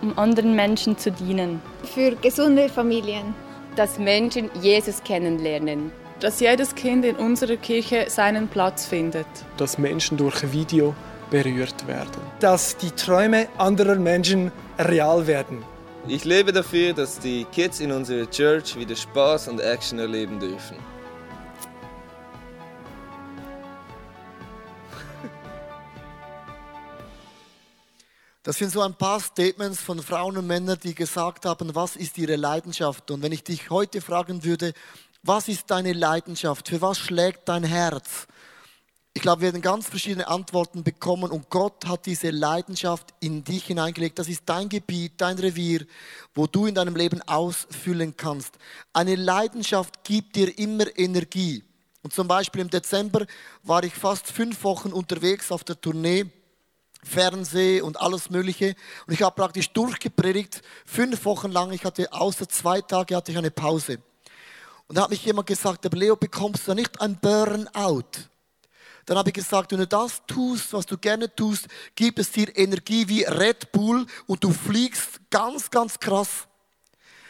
Um 0.00 0.18
anderen 0.18 0.56
Menschen 0.56 0.96
zu 0.96 1.12
dienen. 1.12 1.60
Für 1.94 2.16
gesunde 2.16 2.70
Familien. 2.70 3.34
Dass 3.76 3.98
Menschen 3.98 4.50
Jesus 4.62 5.04
kennenlernen 5.04 5.92
dass 6.20 6.38
jedes 6.40 6.74
Kind 6.74 7.04
in 7.04 7.16
unserer 7.16 7.56
Kirche 7.56 8.06
seinen 8.08 8.48
Platz 8.48 8.86
findet. 8.86 9.26
Dass 9.56 9.78
Menschen 9.78 10.16
durch 10.18 10.52
Video 10.52 10.94
berührt 11.30 11.86
werden. 11.86 12.20
Dass 12.40 12.76
die 12.76 12.90
Träume 12.90 13.48
anderer 13.56 13.96
Menschen 13.96 14.52
real 14.78 15.26
werden. 15.26 15.64
Ich 16.06 16.24
lebe 16.24 16.52
dafür, 16.52 16.92
dass 16.92 17.18
die 17.18 17.44
Kids 17.44 17.80
in 17.80 17.92
unserer 17.92 18.28
Church 18.30 18.76
wieder 18.76 18.96
Spaß 18.96 19.48
und 19.48 19.60
Action 19.60 19.98
erleben 19.98 20.38
dürfen. 20.38 20.76
Das 28.42 28.56
sind 28.56 28.72
so 28.72 28.80
ein 28.80 28.94
paar 28.94 29.20
Statements 29.20 29.80
von 29.80 30.00
Frauen 30.00 30.38
und 30.38 30.46
Männern, 30.46 30.78
die 30.82 30.94
gesagt 30.94 31.44
haben, 31.44 31.74
was 31.74 31.94
ist 31.94 32.16
ihre 32.16 32.36
Leidenschaft. 32.36 33.10
Und 33.10 33.22
wenn 33.22 33.32
ich 33.32 33.44
dich 33.44 33.68
heute 33.68 34.00
fragen 34.00 34.42
würde, 34.44 34.72
was 35.22 35.48
ist 35.48 35.70
deine 35.70 35.92
Leidenschaft? 35.92 36.68
Für 36.68 36.80
was 36.80 36.98
schlägt 36.98 37.48
dein 37.48 37.64
Herz? 37.64 38.26
Ich 39.12 39.22
glaube, 39.22 39.42
wir 39.42 39.48
werden 39.48 39.60
ganz 39.60 39.88
verschiedene 39.88 40.28
Antworten 40.28 40.84
bekommen 40.84 41.30
und 41.30 41.50
Gott 41.50 41.86
hat 41.86 42.06
diese 42.06 42.30
Leidenschaft 42.30 43.12
in 43.18 43.42
dich 43.42 43.64
hineingelegt. 43.64 44.18
Das 44.18 44.28
ist 44.28 44.42
dein 44.46 44.68
Gebiet, 44.68 45.14
dein 45.16 45.38
Revier, 45.38 45.84
wo 46.34 46.46
du 46.46 46.66
in 46.66 46.76
deinem 46.76 46.94
Leben 46.94 47.20
ausfüllen 47.22 48.16
kannst. 48.16 48.54
Eine 48.92 49.16
Leidenschaft 49.16 50.04
gibt 50.04 50.36
dir 50.36 50.56
immer 50.58 50.86
Energie. 50.96 51.64
Und 52.02 52.14
zum 52.14 52.28
Beispiel 52.28 52.62
im 52.62 52.70
Dezember 52.70 53.26
war 53.62 53.82
ich 53.82 53.94
fast 53.94 54.28
fünf 54.28 54.62
Wochen 54.64 54.92
unterwegs 54.92 55.50
auf 55.50 55.64
der 55.64 55.80
Tournee. 55.80 56.26
Fernseh 57.02 57.80
und 57.80 58.00
alles 58.00 58.30
Mögliche. 58.30 58.76
Und 59.06 59.14
ich 59.14 59.22
habe 59.22 59.34
praktisch 59.34 59.70
durchgepredigt, 59.70 60.62
fünf 60.84 61.24
Wochen 61.24 61.50
lang. 61.50 61.72
Ich 61.72 61.84
hatte 61.84 62.12
außer 62.12 62.48
zwei 62.48 62.80
Tage 62.80 63.16
hatte 63.16 63.32
ich 63.32 63.38
eine 63.38 63.50
Pause. 63.50 63.98
Und 64.90 64.96
da 64.96 65.02
hat 65.02 65.10
mich 65.10 65.24
jemand 65.24 65.46
gesagt, 65.46 65.86
aber 65.86 65.96
Leo, 65.96 66.16
bekommst 66.16 66.66
du 66.66 66.74
nicht 66.74 67.00
ein 67.00 67.16
Burnout? 67.16 68.10
Dann 69.06 69.16
habe 69.16 69.28
ich 69.28 69.34
gesagt, 69.34 69.70
wenn 69.70 69.78
du 69.78 69.86
das 69.86 70.20
tust, 70.26 70.72
was 70.72 70.84
du 70.84 70.98
gerne 70.98 71.32
tust, 71.32 71.68
gibt 71.94 72.18
es 72.18 72.32
dir 72.32 72.48
Energie 72.58 73.06
wie 73.06 73.22
Red 73.22 73.70
Bull 73.70 74.04
und 74.26 74.42
du 74.42 74.52
fliegst 74.52 75.20
ganz, 75.30 75.70
ganz 75.70 76.00
krass. 76.00 76.48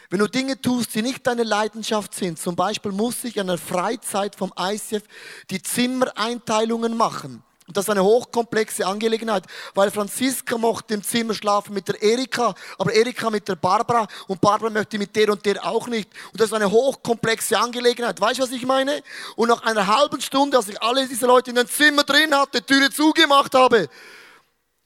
Wenn 0.09 0.17
du 0.17 0.27
Dinge 0.27 0.59
tust, 0.59 0.95
die 0.95 1.03
nicht 1.03 1.27
deine 1.27 1.43
Leidenschaft 1.43 2.15
sind, 2.15 2.39
zum 2.39 2.55
Beispiel 2.55 2.93
muss 2.93 3.23
ich 3.25 3.37
in 3.37 3.45
der 3.45 3.59
Freizeit 3.59 4.35
vom 4.35 4.51
ICF 4.57 5.03
die 5.51 5.61
Zimmereinteilungen 5.61 6.97
machen. 6.97 7.43
Und 7.71 7.77
das 7.77 7.85
ist 7.85 7.89
eine 7.89 8.03
hochkomplexe 8.03 8.85
Angelegenheit, 8.85 9.45
weil 9.75 9.91
Franziska 9.91 10.57
mochte 10.57 10.93
im 10.93 11.03
Zimmer 11.03 11.33
schlafen 11.33 11.73
mit 11.73 11.87
der 11.87 12.01
Erika, 12.01 12.53
aber 12.77 12.91
Erika 12.91 13.29
mit 13.29 13.47
der 13.47 13.55
Barbara 13.55 14.09
und 14.27 14.41
Barbara 14.41 14.69
möchte 14.69 14.97
mit 14.97 15.15
der 15.15 15.29
und 15.29 15.45
der 15.45 15.65
auch 15.65 15.87
nicht. 15.87 16.09
Und 16.33 16.41
das 16.41 16.47
ist 16.47 16.53
eine 16.53 16.69
hochkomplexe 16.69 17.57
Angelegenheit. 17.57 18.19
Weißt 18.19 18.39
du, 18.39 18.43
was 18.43 18.51
ich 18.51 18.65
meine? 18.65 19.01
Und 19.37 19.47
nach 19.47 19.61
einer 19.61 19.87
halben 19.87 20.19
Stunde, 20.19 20.57
als 20.57 20.67
ich 20.67 20.83
alle 20.83 21.07
diese 21.07 21.25
Leute 21.25 21.51
in 21.51 21.55
dem 21.55 21.65
Zimmer 21.65 22.03
drin 22.03 22.35
hatte, 22.35 22.61
Türe 22.61 22.91
zugemacht 22.91 23.55
habe, 23.55 23.87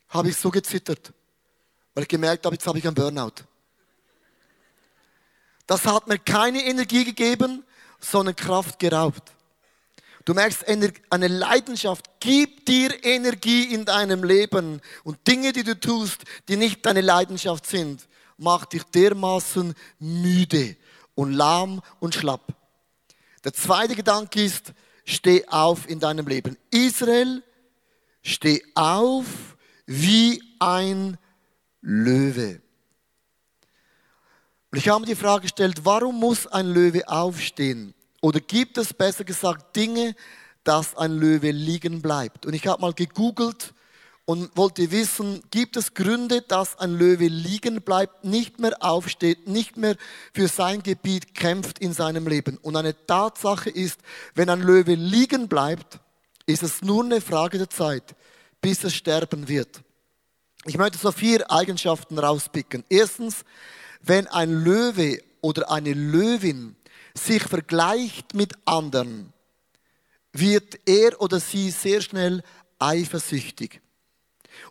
habe 0.10 0.30
ich 0.30 0.38
so 0.38 0.52
gezittert, 0.52 1.12
weil 1.96 2.04
ich 2.04 2.08
gemerkt 2.08 2.46
habe, 2.46 2.54
jetzt 2.54 2.68
habe 2.68 2.78
ich 2.78 2.86
einen 2.86 2.94
Burnout. 2.94 3.34
Das 5.66 5.88
hat 5.88 6.06
mir 6.06 6.20
keine 6.20 6.64
Energie 6.64 7.04
gegeben, 7.04 7.66
sondern 8.00 8.36
Kraft 8.36 8.78
geraubt. 8.78 9.35
Du 10.26 10.34
merkst, 10.34 10.66
eine 10.68 11.28
Leidenschaft 11.28 12.20
gibt 12.20 12.68
dir 12.68 13.06
Energie 13.06 13.72
in 13.72 13.86
deinem 13.86 14.24
Leben. 14.24 14.82
Und 15.04 15.28
Dinge, 15.28 15.54
die 15.54 15.64
du 15.64 15.80
tust, 15.80 16.24
die 16.48 16.58
nicht 16.58 16.84
deine 16.84 17.02
Leidenschaft 17.02 17.68
sind, 17.68 18.08
macht 18.38 18.74
dich 18.74 18.84
dermaßen 18.84 19.76
müde 20.00 20.76
und 21.14 21.34
lahm 21.34 21.82
und 22.00 22.16
schlapp. 22.16 22.56
Der 23.44 23.54
zweite 23.54 23.96
Gedanke 23.96 24.44
ist, 24.44 24.74
steh 25.06 25.48
auf 25.48 25.88
in 25.88 26.00
deinem 26.00 26.26
Leben. 26.28 26.58
Israel, 26.72 27.44
steh 28.24 28.64
auf 28.74 29.26
wie 29.86 30.42
ein 30.58 31.20
Löwe. 31.82 32.62
Und 34.72 34.80
ich 34.80 34.90
habe 34.90 35.02
mir 35.02 35.06
die 35.06 35.16
Frage 35.16 35.44
gestellt, 35.44 35.82
warum 35.84 36.20
muss 36.20 36.48
ein 36.48 36.66
Löwe 36.66 37.08
aufstehen? 37.08 37.94
Oder 38.26 38.40
gibt 38.40 38.80
es 38.80 38.92
besser 38.92 39.24
gesagt 39.24 39.76
Dinge, 39.76 40.16
dass 40.64 40.98
ein 40.98 41.12
Löwe 41.12 41.52
liegen 41.52 42.02
bleibt? 42.02 42.48
Und 42.48 42.56
ich 42.56 42.66
habe 42.66 42.82
mal 42.82 42.92
gegoogelt 42.92 43.76
und 44.26 44.58
wollte 44.58 44.90
wissen, 44.90 45.44
gibt 45.52 45.78
es 45.78 45.94
Gründe, 45.94 46.42
dass 46.42 46.80
ein 46.80 46.96
Löwe 46.96 47.28
liegen 47.28 47.84
bleibt, 47.84 48.24
nicht 48.24 48.60
mehr 48.60 48.76
aufsteht, 48.80 49.48
nicht 49.48 49.78
mehr 49.78 49.96
für 50.34 50.48
sein 50.48 50.82
Gebiet 50.82 51.36
kämpft 51.36 51.78
in 51.78 51.94
seinem 51.94 52.28
Leben? 52.28 52.58
Und 52.58 52.76
eine 52.76 52.96
Tatsache 53.06 53.70
ist, 53.70 54.00
wenn 54.34 54.50
ein 54.50 54.62
Löwe 54.62 54.96
liegen 54.96 55.48
bleibt, 55.48 56.00
ist 56.48 56.64
es 56.64 56.82
nur 56.82 57.04
eine 57.04 57.22
Frage 57.22 57.60
der 57.60 57.70
Zeit, 57.70 58.16
bis 58.60 58.84
es 58.84 58.96
sterben 58.96 59.48
wird. 59.48 59.84
Ich 60.66 60.80
möchte 60.80 60.98
so 60.98 61.12
vier 61.12 61.52
Eigenschaften 61.52 62.18
rauspicken. 62.18 62.86
Erstens, 62.90 63.46
wenn 64.02 64.26
ein 64.26 64.50
Löwe 64.50 65.22
oder 65.42 65.70
eine 65.70 65.94
Löwin 65.94 66.76
sich 67.18 67.44
vergleicht 67.44 68.34
mit 68.34 68.54
anderen, 68.66 69.34
wird 70.34 70.80
er 70.86 71.20
oder 71.22 71.40
sie 71.40 71.72
sehr 71.72 72.02
schnell 72.02 72.44
eifersüchtig. 72.80 73.82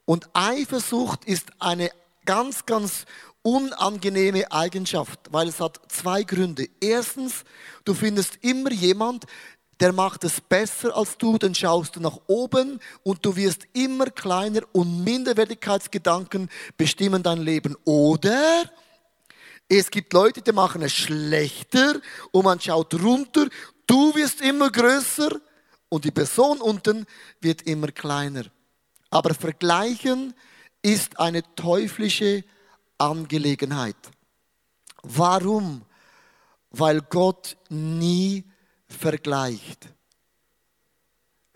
Und 0.05 0.29
Eifersucht 0.35 1.25
ist 1.25 1.47
eine 1.59 1.91
ganz, 2.25 2.67
ganz 2.67 3.07
unangenehme 3.43 4.51
Eigenschaft, 4.51 5.21
weil 5.31 5.49
es 5.49 5.61
hat 5.61 5.81
zwei 5.89 6.23
Gründe. 6.23 6.69
Erstens, 6.81 7.45
du 7.85 7.95
findest 7.95 8.39
immer 8.43 8.73
jemand, 8.73 9.27
der 9.81 9.93
macht 9.93 10.25
es 10.25 10.41
besser 10.41 10.97
als 10.97 11.19
du, 11.19 11.37
dann 11.37 11.55
schaust 11.55 11.97
du 11.97 12.01
nach 12.01 12.19
oben 12.27 12.81
und 13.03 13.25
du 13.25 13.37
wirst 13.37 13.67
immer 13.73 14.07
kleiner 14.07 14.63
und 14.73 15.03
Minderwertigkeitsgedanken 15.05 16.49
bestimmen 16.77 17.23
dein 17.23 17.39
Leben. 17.39 17.77
Oder 17.85 18.71
es 19.69 19.91
gibt 19.91 20.13
Leute, 20.13 20.43
die 20.43 20.53
machen 20.53 20.83
es 20.83 20.93
schlechter 20.93 22.01
und 22.33 22.45
man 22.45 22.61
schaut 22.61 22.95
runter. 22.95 23.49
Du 23.87 24.15
wirst 24.15 24.41
immer 24.41 24.71
größer 24.71 25.31
und 25.89 26.05
die 26.05 26.11
Person 26.11 26.61
unten 26.61 27.07
wird 27.41 27.63
immer 27.63 27.89
kleiner. 27.89 28.45
Aber 29.11 29.35
vergleichen 29.35 30.35
ist 30.83 31.19
eine 31.19 31.43
teuflische 31.55 32.45
Angelegenheit. 32.99 33.97
Warum? 35.03 35.83
Weil 36.71 37.01
Gott 37.03 37.57
nie 37.69 38.45
vergleicht. 38.87 39.89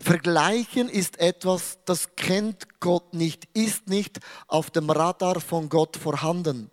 Vergleichen 0.01 0.87
ist 0.87 1.19
etwas, 1.19 1.79
das 1.85 2.15
kennt 2.15 2.79
Gott 2.79 3.13
nicht, 3.13 3.47
ist 3.53 3.87
nicht 3.87 4.19
auf 4.47 4.71
dem 4.71 4.89
Radar 4.89 5.41
von 5.41 5.67
Gott 5.67 5.97
vorhanden. 5.97 6.71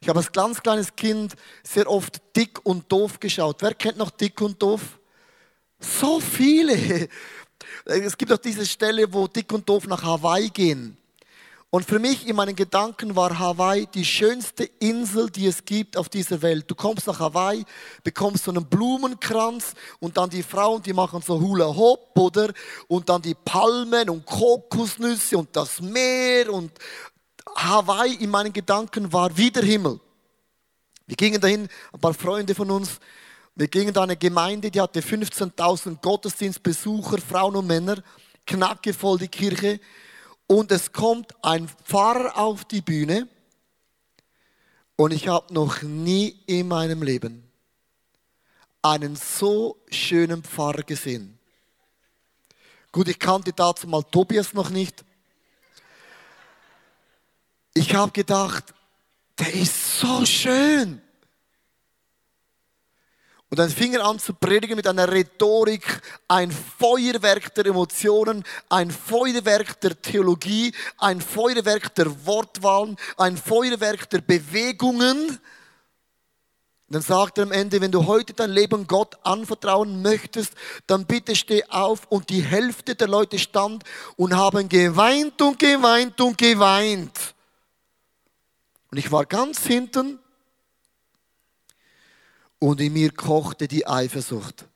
Ich 0.00 0.08
habe 0.08 0.18
als 0.18 0.32
ganz 0.32 0.62
kleines 0.62 0.94
Kind 0.94 1.34
sehr 1.62 1.90
oft 1.90 2.20
dick 2.36 2.64
und 2.64 2.90
doof 2.90 3.20
geschaut. 3.20 3.56
Wer 3.60 3.74
kennt 3.74 3.98
noch 3.98 4.10
dick 4.10 4.40
und 4.40 4.62
doof? 4.62 4.98
So 5.80 6.20
viele. 6.20 7.08
Es 7.84 8.16
gibt 8.16 8.32
auch 8.32 8.38
diese 8.38 8.66
Stelle, 8.66 9.12
wo 9.12 9.26
dick 9.26 9.52
und 9.52 9.68
doof 9.68 9.86
nach 9.86 10.02
Hawaii 10.02 10.50
gehen. 10.50 10.96
Und 11.70 11.84
für 11.84 11.98
mich 11.98 12.26
in 12.26 12.34
meinen 12.34 12.56
Gedanken 12.56 13.14
war 13.14 13.38
Hawaii 13.38 13.86
die 13.86 14.04
schönste 14.04 14.64
Insel, 14.78 15.28
die 15.28 15.46
es 15.46 15.66
gibt 15.66 15.98
auf 15.98 16.08
dieser 16.08 16.40
Welt. 16.40 16.64
Du 16.66 16.74
kommst 16.74 17.06
nach 17.06 17.20
Hawaii, 17.20 17.62
bekommst 18.02 18.44
so 18.44 18.50
einen 18.50 18.64
Blumenkranz 18.64 19.74
und 20.00 20.16
dann 20.16 20.30
die 20.30 20.42
Frauen, 20.42 20.82
die 20.82 20.94
machen 20.94 21.20
so 21.20 21.38
Hula 21.38 21.66
Hop, 21.66 22.18
oder? 22.18 22.54
Und 22.86 23.10
dann 23.10 23.20
die 23.20 23.34
Palmen 23.34 24.08
und 24.08 24.24
Kokosnüsse 24.24 25.36
und 25.36 25.54
das 25.54 25.82
Meer 25.82 26.50
und 26.50 26.72
Hawaii 27.64 28.14
in 28.14 28.30
meinen 28.30 28.52
Gedanken 28.52 29.12
war 29.12 29.36
wie 29.36 29.50
der 29.50 29.64
Himmel. 29.64 30.00
Wir 31.06 31.16
gingen 31.16 31.40
dahin, 31.40 31.68
ein 31.92 32.00
paar 32.00 32.14
Freunde 32.14 32.54
von 32.54 32.70
uns, 32.70 33.00
wir 33.54 33.66
gingen 33.66 33.92
da 33.92 34.04
eine 34.04 34.16
Gemeinde, 34.16 34.70
die 34.70 34.80
hatte 34.80 35.00
15.000 35.00 36.00
Gottesdienstbesucher, 36.00 37.18
Frauen 37.18 37.56
und 37.56 37.66
Männer, 37.66 38.02
knackevoll 38.46 39.18
die 39.18 39.28
Kirche 39.28 39.80
und 40.46 40.70
es 40.70 40.92
kommt 40.92 41.34
ein 41.42 41.68
Pfarrer 41.84 42.38
auf 42.38 42.64
die 42.66 42.80
Bühne 42.80 43.26
und 44.96 45.12
ich 45.12 45.28
habe 45.28 45.52
noch 45.52 45.82
nie 45.82 46.40
in 46.46 46.68
meinem 46.68 47.02
Leben 47.02 47.50
einen 48.82 49.16
so 49.16 49.82
schönen 49.90 50.44
Pfarrer 50.44 50.82
gesehen. 50.82 51.38
Gut, 52.92 53.08
ich 53.08 53.18
kannte 53.18 53.52
dazu 53.52 53.86
mal 53.86 54.02
Tobias 54.02 54.54
noch 54.54 54.70
nicht. 54.70 55.04
Ich 57.78 57.94
habe 57.94 58.10
gedacht, 58.10 58.74
der 59.38 59.54
ist 59.54 60.00
so 60.00 60.26
schön. 60.26 61.00
Und 63.50 63.56
dann 63.56 63.70
fing 63.70 63.94
er 63.94 64.04
an 64.04 64.18
zu 64.18 64.34
predigen 64.34 64.74
mit 64.74 64.88
einer 64.88 65.08
Rhetorik, 65.08 66.02
ein 66.26 66.50
Feuerwerk 66.50 67.54
der 67.54 67.66
Emotionen, 67.66 68.42
ein 68.68 68.90
Feuerwerk 68.90 69.80
der 69.80 70.02
Theologie, 70.02 70.74
ein 70.96 71.20
Feuerwerk 71.20 71.94
der 71.94 72.26
Wortwahlen, 72.26 72.96
ein 73.16 73.36
Feuerwerk 73.36 74.10
der 74.10 74.22
Bewegungen. 74.22 75.28
Und 75.28 75.40
dann 76.88 77.02
sagt 77.02 77.38
er 77.38 77.44
am 77.44 77.52
Ende, 77.52 77.80
wenn 77.80 77.92
du 77.92 78.06
heute 78.06 78.32
dein 78.32 78.50
Leben 78.50 78.88
Gott 78.88 79.16
anvertrauen 79.22 80.02
möchtest, 80.02 80.52
dann 80.88 81.06
bitte 81.06 81.36
steh 81.36 81.62
auf. 81.68 82.06
Und 82.08 82.28
die 82.28 82.42
Hälfte 82.42 82.96
der 82.96 83.06
Leute 83.06 83.38
stand 83.38 83.84
und 84.16 84.34
haben 84.34 84.68
geweint 84.68 85.40
und 85.40 85.60
geweint 85.60 86.20
und 86.20 86.36
geweint. 86.36 87.36
Und 88.90 88.98
ich 88.98 89.12
war 89.12 89.26
ganz 89.26 89.66
hinten 89.66 90.18
und 92.58 92.80
in 92.80 92.92
mir 92.92 93.12
kochte 93.12 93.68
die 93.68 93.86
Eifersucht. 93.86 94.66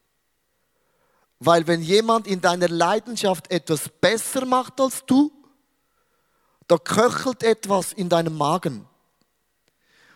Weil 1.38 1.66
wenn 1.66 1.82
jemand 1.82 2.26
in 2.26 2.40
deiner 2.40 2.68
Leidenschaft 2.68 3.50
etwas 3.50 3.88
besser 3.88 4.44
macht 4.44 4.80
als 4.80 5.04
du, 5.06 5.32
da 6.68 6.76
köchelt 6.78 7.42
etwas 7.42 7.92
in 7.92 8.08
deinem 8.08 8.36
Magen. 8.36 8.86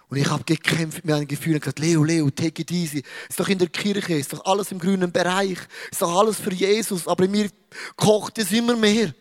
Und 0.09 0.19
ich 0.19 0.31
habe 0.31 0.45
gekämpft 0.45 0.99
mit 0.99 1.07
meinen 1.07 1.27
Gefühlen 1.27 1.57
und 1.57 1.63
gesagt, 1.63 1.81
Leo, 1.81 2.05
Leo, 2.05 2.31
take 2.31 2.63
it 2.63 2.71
easy. 2.71 3.03
Ist 3.29 3.41
doch 3.41 3.49
in 3.49 3.59
der 3.59 3.69
Kirche, 3.69 4.15
ist 4.15 4.33
doch 4.33 4.45
alles 4.45 4.71
im 4.71 4.79
grünen 4.79 5.11
Bereich, 5.11 5.59
ist 5.91 6.01
doch 6.01 6.17
alles 6.17 6.39
für 6.39 6.53
Jesus, 6.53 7.09
aber 7.09 7.25
in 7.25 7.33
mir 7.33 7.51
kocht 7.97 8.39
es 8.39 8.53
immer 8.53 8.77
mehr. 8.77 9.13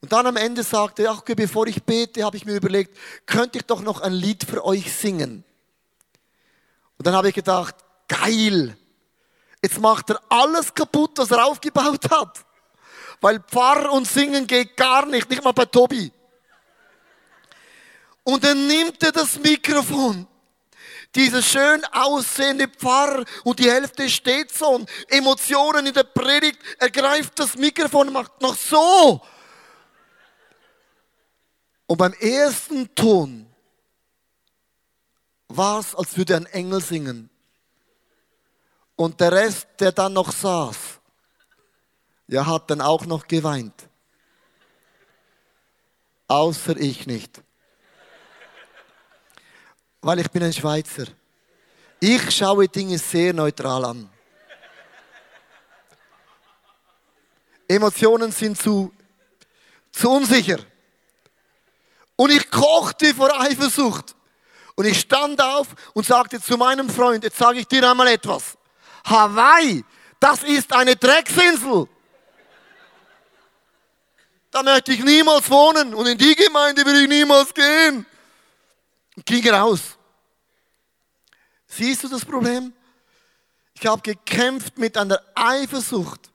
Und 0.00 0.12
dann 0.12 0.26
am 0.26 0.36
Ende 0.36 0.62
sagte 0.62 1.04
er, 1.04 1.12
ach, 1.12 1.22
bevor 1.22 1.66
ich 1.66 1.82
bete, 1.82 2.24
habe 2.24 2.36
ich 2.36 2.44
mir 2.44 2.54
überlegt, 2.54 2.96
könnte 3.26 3.58
ich 3.58 3.64
doch 3.64 3.80
noch 3.80 4.00
ein 4.00 4.12
Lied 4.12 4.44
für 4.44 4.64
euch 4.64 4.92
singen. 4.92 5.44
Und 6.96 7.06
dann 7.06 7.14
habe 7.14 7.28
ich 7.28 7.34
gedacht, 7.34 7.74
geil, 8.06 8.76
jetzt 9.62 9.80
macht 9.80 10.10
er 10.10 10.20
alles 10.28 10.72
kaputt, 10.72 11.12
was 11.16 11.30
er 11.30 11.44
aufgebaut 11.44 12.10
hat. 12.10 12.44
Weil 13.20 13.40
Pfarr 13.40 13.90
und 13.90 14.06
Singen 14.06 14.46
geht 14.46 14.76
gar 14.76 15.04
nicht, 15.06 15.28
nicht 15.28 15.42
mal 15.42 15.52
bei 15.52 15.64
Tobi. 15.64 16.12
Und 18.22 18.44
dann 18.44 18.66
nimmt 18.66 19.02
er 19.02 19.10
das 19.10 19.38
Mikrofon, 19.38 20.26
dieser 21.14 21.42
schön 21.42 21.84
aussehende 21.86 22.68
Pfarrer 22.68 23.24
und 23.42 23.58
die 23.58 23.70
Hälfte 23.70 24.08
steht 24.08 24.52
so 24.52 24.68
und 24.68 24.90
Emotionen 25.08 25.86
in 25.86 25.94
der 25.94 26.04
Predigt, 26.04 26.60
er 26.78 26.90
greift 26.90 27.38
das 27.38 27.56
Mikrofon 27.56 28.08
und 28.08 28.12
macht 28.12 28.40
noch 28.42 28.54
so. 28.54 29.22
Und 31.88 31.96
beim 31.96 32.12
ersten 32.12 32.94
Ton 32.94 33.46
war 35.48 35.80
es, 35.80 35.94
als 35.94 36.16
würde 36.18 36.36
ein 36.36 36.44
Engel 36.46 36.82
singen. 36.82 37.30
Und 38.94 39.18
der 39.20 39.32
Rest, 39.32 39.68
der 39.80 39.92
dann 39.92 40.12
noch 40.12 40.30
saß, 40.30 40.76
ja, 42.26 42.44
hat 42.44 42.70
dann 42.70 42.82
auch 42.82 43.06
noch 43.06 43.26
geweint. 43.26 43.88
Außer 46.26 46.76
ich 46.76 47.06
nicht. 47.06 47.42
Weil 50.02 50.18
ich 50.18 50.30
bin 50.30 50.42
ein 50.42 50.52
Schweizer. 50.52 51.06
Ich 52.00 52.30
schaue 52.36 52.68
Dinge 52.68 52.98
sehr 52.98 53.32
neutral 53.32 53.86
an. 53.86 54.10
Emotionen 57.66 58.30
sind 58.30 58.58
zu, 58.58 58.92
zu 59.90 60.10
unsicher. 60.10 60.58
Und 62.20 62.32
ich 62.32 62.50
kochte 62.50 63.14
vor 63.14 63.40
Eifersucht. 63.40 64.16
Und 64.74 64.86
ich 64.86 64.98
stand 64.98 65.40
auf 65.40 65.68
und 65.94 66.04
sagte 66.04 66.40
zu 66.40 66.56
meinem 66.56 66.90
Freund, 66.90 67.22
jetzt 67.22 67.38
sage 67.38 67.60
ich 67.60 67.68
dir 67.68 67.88
einmal 67.88 68.08
etwas. 68.08 68.58
Hawaii, 69.04 69.84
das 70.18 70.42
ist 70.42 70.72
eine 70.72 70.96
Drecksinsel. 70.96 71.88
Da 74.50 74.64
möchte 74.64 74.92
ich 74.92 75.04
niemals 75.04 75.48
wohnen 75.48 75.94
und 75.94 76.06
in 76.06 76.18
die 76.18 76.34
Gemeinde 76.34 76.84
will 76.84 77.02
ich 77.02 77.08
niemals 77.08 77.54
gehen. 77.54 78.04
Und 79.14 79.24
ging 79.24 79.48
raus. 79.50 79.96
Siehst 81.68 82.02
du 82.02 82.08
das 82.08 82.24
Problem? 82.24 82.72
Ich 83.74 83.86
habe 83.86 84.02
gekämpft 84.02 84.76
mit 84.76 84.96
einer 84.96 85.20
Eifersucht, 85.36 86.32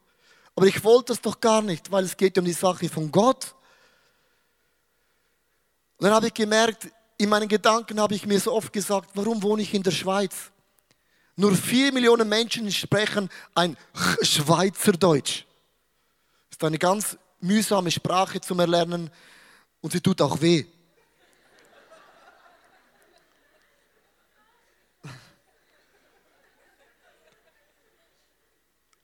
aber 0.55 0.65
ich 0.67 0.81
wollte 0.85 1.11
das 1.11 1.19
doch 1.19 1.41
gar 1.41 1.61
nicht, 1.61 1.91
weil 1.91 2.05
es 2.05 2.15
geht 2.15 2.37
um 2.37 2.45
die 2.45 2.53
Sache 2.53 2.87
von 2.87 3.11
Gott. 3.11 3.53
Und 6.03 6.07
dann 6.07 6.15
habe 6.15 6.27
ich 6.27 6.33
gemerkt, 6.33 6.89
in 7.17 7.29
meinen 7.29 7.47
Gedanken 7.47 7.97
habe 7.97 8.13
ich 8.13 8.25
mir 8.25 8.37
so 8.37 8.51
oft 8.51 8.73
gesagt, 8.73 9.11
warum 9.13 9.41
wohne 9.41 9.61
ich 9.61 9.73
in 9.73 9.83
der 9.83 9.91
Schweiz? 9.91 10.51
Nur 11.37 11.55
vier 11.55 11.93
Millionen 11.93 12.27
Menschen 12.27 12.69
sprechen 12.73 13.29
ein 13.55 13.77
Schweizerdeutsch. 14.21 15.45
Das 16.49 16.57
ist 16.57 16.63
eine 16.65 16.77
ganz 16.77 17.17
mühsame 17.39 17.89
Sprache 17.89 18.41
zum 18.41 18.59
Erlernen 18.59 19.09
und 19.79 19.93
sie 19.93 20.01
tut 20.01 20.21
auch 20.21 20.41
weh. 20.41 20.65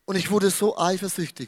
Und 0.04 0.18
ich 0.18 0.30
wurde 0.30 0.50
so 0.50 0.78
eifersüchtig. 0.78 1.48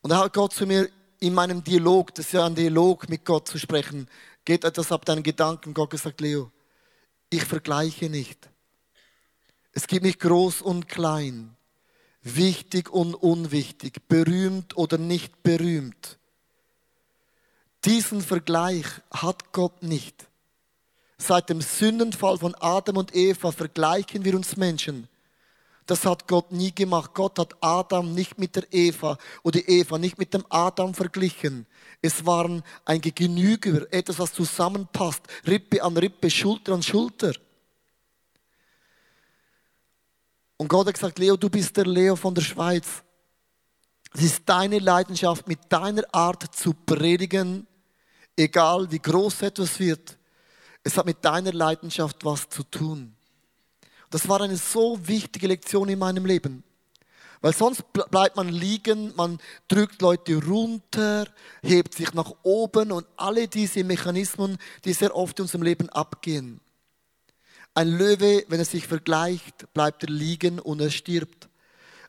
Und 0.00 0.08
da 0.08 0.24
hat 0.24 0.32
Gott 0.32 0.54
zu 0.54 0.64
mir 0.64 0.88
in 1.20 1.34
meinem 1.34 1.62
Dialog, 1.62 2.14
das 2.14 2.26
ist 2.26 2.32
ja 2.32 2.44
ein 2.46 2.54
Dialog 2.54 3.08
mit 3.08 3.24
Gott 3.24 3.48
zu 3.48 3.58
sprechen, 3.58 4.08
geht 4.44 4.64
etwas 4.64 4.92
ab 4.92 5.04
deinen 5.04 5.22
Gedanken. 5.22 5.74
Gott 5.74 5.90
gesagt, 5.90 6.20
Leo, 6.20 6.50
ich 7.30 7.44
vergleiche 7.44 8.10
nicht. 8.10 8.48
Es 9.72 9.86
gibt 9.86 10.04
nicht 10.04 10.20
groß 10.20 10.62
und 10.62 10.88
klein, 10.88 11.56
wichtig 12.22 12.90
und 12.90 13.14
unwichtig, 13.14 14.06
berühmt 14.08 14.76
oder 14.76 14.98
nicht 14.98 15.42
berühmt. 15.42 16.18
Diesen 17.84 18.22
Vergleich 18.22 18.86
hat 19.10 19.52
Gott 19.52 19.82
nicht. 19.82 20.28
Seit 21.18 21.48
dem 21.50 21.60
Sündenfall 21.60 22.38
von 22.38 22.54
Adam 22.56 22.96
und 22.96 23.14
Eva 23.14 23.52
vergleichen 23.52 24.24
wir 24.24 24.34
uns 24.34 24.56
Menschen. 24.56 25.08
Das 25.86 26.06
hat 26.06 26.26
Gott 26.26 26.50
nie 26.50 26.74
gemacht. 26.74 27.12
Gott 27.12 27.38
hat 27.38 27.54
Adam 27.60 28.14
nicht 28.14 28.38
mit 28.38 28.56
der 28.56 28.64
Eva 28.72 29.18
oder 29.42 29.60
Eva 29.68 29.98
nicht 29.98 30.18
mit 30.18 30.32
dem 30.32 30.44
Adam 30.48 30.94
verglichen. 30.94 31.66
Es 32.00 32.24
waren 32.24 32.62
ein 32.84 33.00
Gegenüber, 33.00 33.86
etwas, 33.92 34.18
was 34.18 34.32
zusammenpasst. 34.32 35.22
Rippe 35.46 35.82
an 35.82 35.96
Rippe, 35.96 36.30
Schulter 36.30 36.72
an 36.72 36.82
Schulter. 36.82 37.34
Und 40.56 40.68
Gott 40.68 40.86
hat 40.86 40.94
gesagt, 40.94 41.18
Leo, 41.18 41.36
du 41.36 41.50
bist 41.50 41.76
der 41.76 41.86
Leo 41.86 42.16
von 42.16 42.34
der 42.34 42.42
Schweiz. 42.42 43.02
Es 44.14 44.22
ist 44.22 44.42
deine 44.46 44.78
Leidenschaft, 44.78 45.46
mit 45.48 45.58
deiner 45.68 46.04
Art 46.14 46.54
zu 46.54 46.72
predigen, 46.72 47.66
egal 48.36 48.90
wie 48.90 49.00
groß 49.00 49.42
etwas 49.42 49.78
wird. 49.80 50.16
Es 50.82 50.96
hat 50.96 51.04
mit 51.04 51.24
deiner 51.24 51.52
Leidenschaft 51.52 52.24
was 52.24 52.48
zu 52.48 52.62
tun. 52.62 53.13
Das 54.14 54.28
war 54.28 54.40
eine 54.40 54.56
so 54.56 54.96
wichtige 55.08 55.48
Lektion 55.48 55.88
in 55.88 55.98
meinem 55.98 56.24
Leben. 56.24 56.62
Weil 57.40 57.52
sonst 57.52 57.82
bleibt 57.92 58.36
man 58.36 58.48
liegen, 58.48 59.12
man 59.16 59.40
drückt 59.66 60.00
Leute 60.02 60.40
runter, 60.40 61.26
hebt 61.64 61.94
sich 61.94 62.14
nach 62.14 62.32
oben 62.44 62.92
und 62.92 63.08
alle 63.16 63.48
diese 63.48 63.82
Mechanismen, 63.82 64.58
die 64.84 64.92
sehr 64.92 65.16
oft 65.16 65.40
in 65.40 65.46
unserem 65.46 65.64
Leben 65.64 65.88
abgehen. 65.88 66.60
Ein 67.74 67.88
Löwe, 67.88 68.44
wenn 68.46 68.60
er 68.60 68.64
sich 68.64 68.86
vergleicht, 68.86 69.74
bleibt 69.74 70.04
er 70.04 70.10
liegen 70.10 70.60
und 70.60 70.80
er 70.80 70.90
stirbt. 70.90 71.48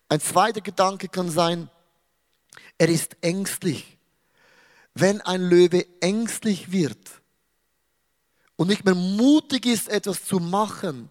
Ein 0.07 0.19
zweiter 0.19 0.61
Gedanke 0.61 1.07
kann 1.07 1.31
sein, 1.31 1.71
er 2.77 2.89
ist 2.89 3.17
ängstlich. 3.21 3.97
Wenn 4.93 5.21
ein 5.21 5.41
Löwe 5.41 5.87
ängstlich 6.01 6.71
wird 6.71 7.19
und 8.57 8.67
nicht 8.67 8.85
mehr 8.85 8.93
mutig 8.93 9.65
ist, 9.65 9.89
etwas 9.89 10.23
zu 10.23 10.39
machen, 10.39 11.09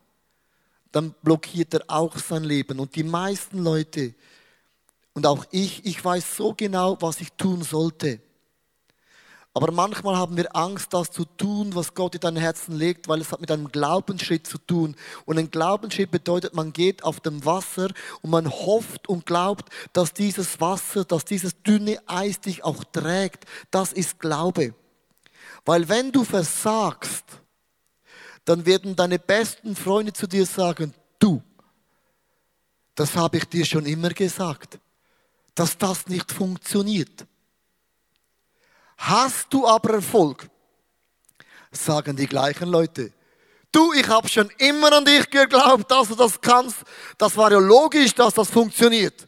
dann 0.95 1.15
blockiert 1.23 1.75
er 1.75 1.85
auch 1.89 2.17
sein 2.19 2.45
Leben. 2.45 2.79
Und 2.79 2.95
die 2.95 3.03
meisten 3.03 3.59
Leute 3.59 4.15
und 5.15 5.27
auch 5.27 5.45
ich, 5.51 5.85
ich 5.87 6.05
weiß 6.05 6.37
so 6.37 6.55
genau, 6.55 6.97
was 7.01 7.21
ich 7.21 7.33
tun 7.33 7.63
sollte. 7.63 8.21
Aber 9.57 9.71
manchmal 9.71 10.17
haben 10.17 10.37
wir 10.37 10.55
Angst, 10.57 10.93
das 10.93 11.13
zu 11.13 11.25
tun, 11.25 11.77
was 11.77 11.95
Gott 11.95 12.17
in 12.17 12.21
dein 12.21 12.37
Herzen 12.37 12.77
legt, 12.77 13.07
weil 13.07 13.21
es 13.21 13.31
hat 13.31 13.41
mit 13.41 13.53
einem 13.53 13.71
Glaubensschritt 13.71 14.49
zu 14.49 14.59
tun. 14.59 14.97
Und 15.27 15.39
ein 15.39 15.53
Glaubensschritt 15.53 16.11
bedeutet, 16.11 16.55
man 16.55 16.73
geht 16.73 17.05
auf 17.05 17.21
dem 17.21 17.45
Wasser 17.45 17.89
und 18.23 18.31
man 18.31 18.51
hofft 18.51 19.09
und 19.09 19.27
glaubt, 19.27 19.69
dass 19.93 20.13
dieses 20.13 20.61
Wasser, 20.61 21.05
dass 21.05 21.25
dieses 21.25 21.63
dünne 21.63 22.01
Eis 22.07 22.41
dich 22.41 22.65
auch 22.65 22.83
trägt. 22.83 23.45
Das 23.71 23.93
ist 23.93 24.19
Glaube. 24.19 24.75
Weil 25.65 25.89
wenn 25.89 26.11
du 26.11 26.25
versagst, 26.25 27.25
dann 28.45 28.67
werden 28.67 28.95
deine 28.95 29.19
besten 29.19 29.75
Freunde 29.75 30.13
zu 30.13 30.27
dir 30.27 30.47
sagen, 30.47 30.95
du, 31.19 31.43
das 32.95 33.17
habe 33.17 33.39
ich 33.39 33.45
dir 33.45 33.65
schon 33.65 33.87
immer 33.87 34.11
gesagt, 34.11 34.79
dass 35.55 35.79
das 35.79 36.07
nicht 36.07 36.31
funktioniert. 36.31 37.27
Hast 38.97 39.53
du 39.53 39.67
aber 39.67 39.95
Erfolg, 39.95 40.49
sagen 41.73 42.17
die 42.17 42.27
gleichen 42.27 42.69
Leute. 42.69 43.13
Du, 43.73 43.93
ich 43.93 44.07
habe 44.09 44.29
schon 44.29 44.51
immer 44.59 44.93
an 44.93 45.05
dich 45.05 45.29
geglaubt, 45.31 45.91
dass 45.91 46.09
du 46.09 46.15
das 46.15 46.41
kannst. 46.41 46.85
Das 47.19 47.37
war 47.37 47.51
ja 47.51 47.59
logisch, 47.59 48.15
dass 48.15 48.35
das 48.35 48.51
funktioniert. 48.51 49.27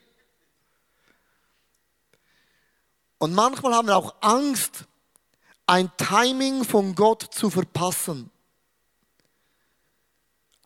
Und 3.19 3.35
manchmal 3.35 3.75
haben 3.75 3.89
wir 3.89 3.97
auch 3.97 4.15
Angst, 4.21 4.85
ein 5.67 5.91
Timing 5.97 6.65
von 6.65 6.95
Gott 6.95 7.23
zu 7.23 7.51
verpassen. 7.51 8.31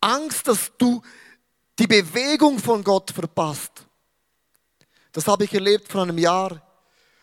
Angst, 0.00 0.48
dass 0.48 0.72
du 0.78 1.02
die 1.78 1.86
Bewegung 1.86 2.58
von 2.58 2.84
Gott 2.84 3.10
verpasst. 3.10 3.86
Das 5.12 5.26
habe 5.26 5.44
ich 5.44 5.54
erlebt 5.54 5.90
vor 5.90 6.02
einem 6.02 6.18
Jahr. 6.18 6.62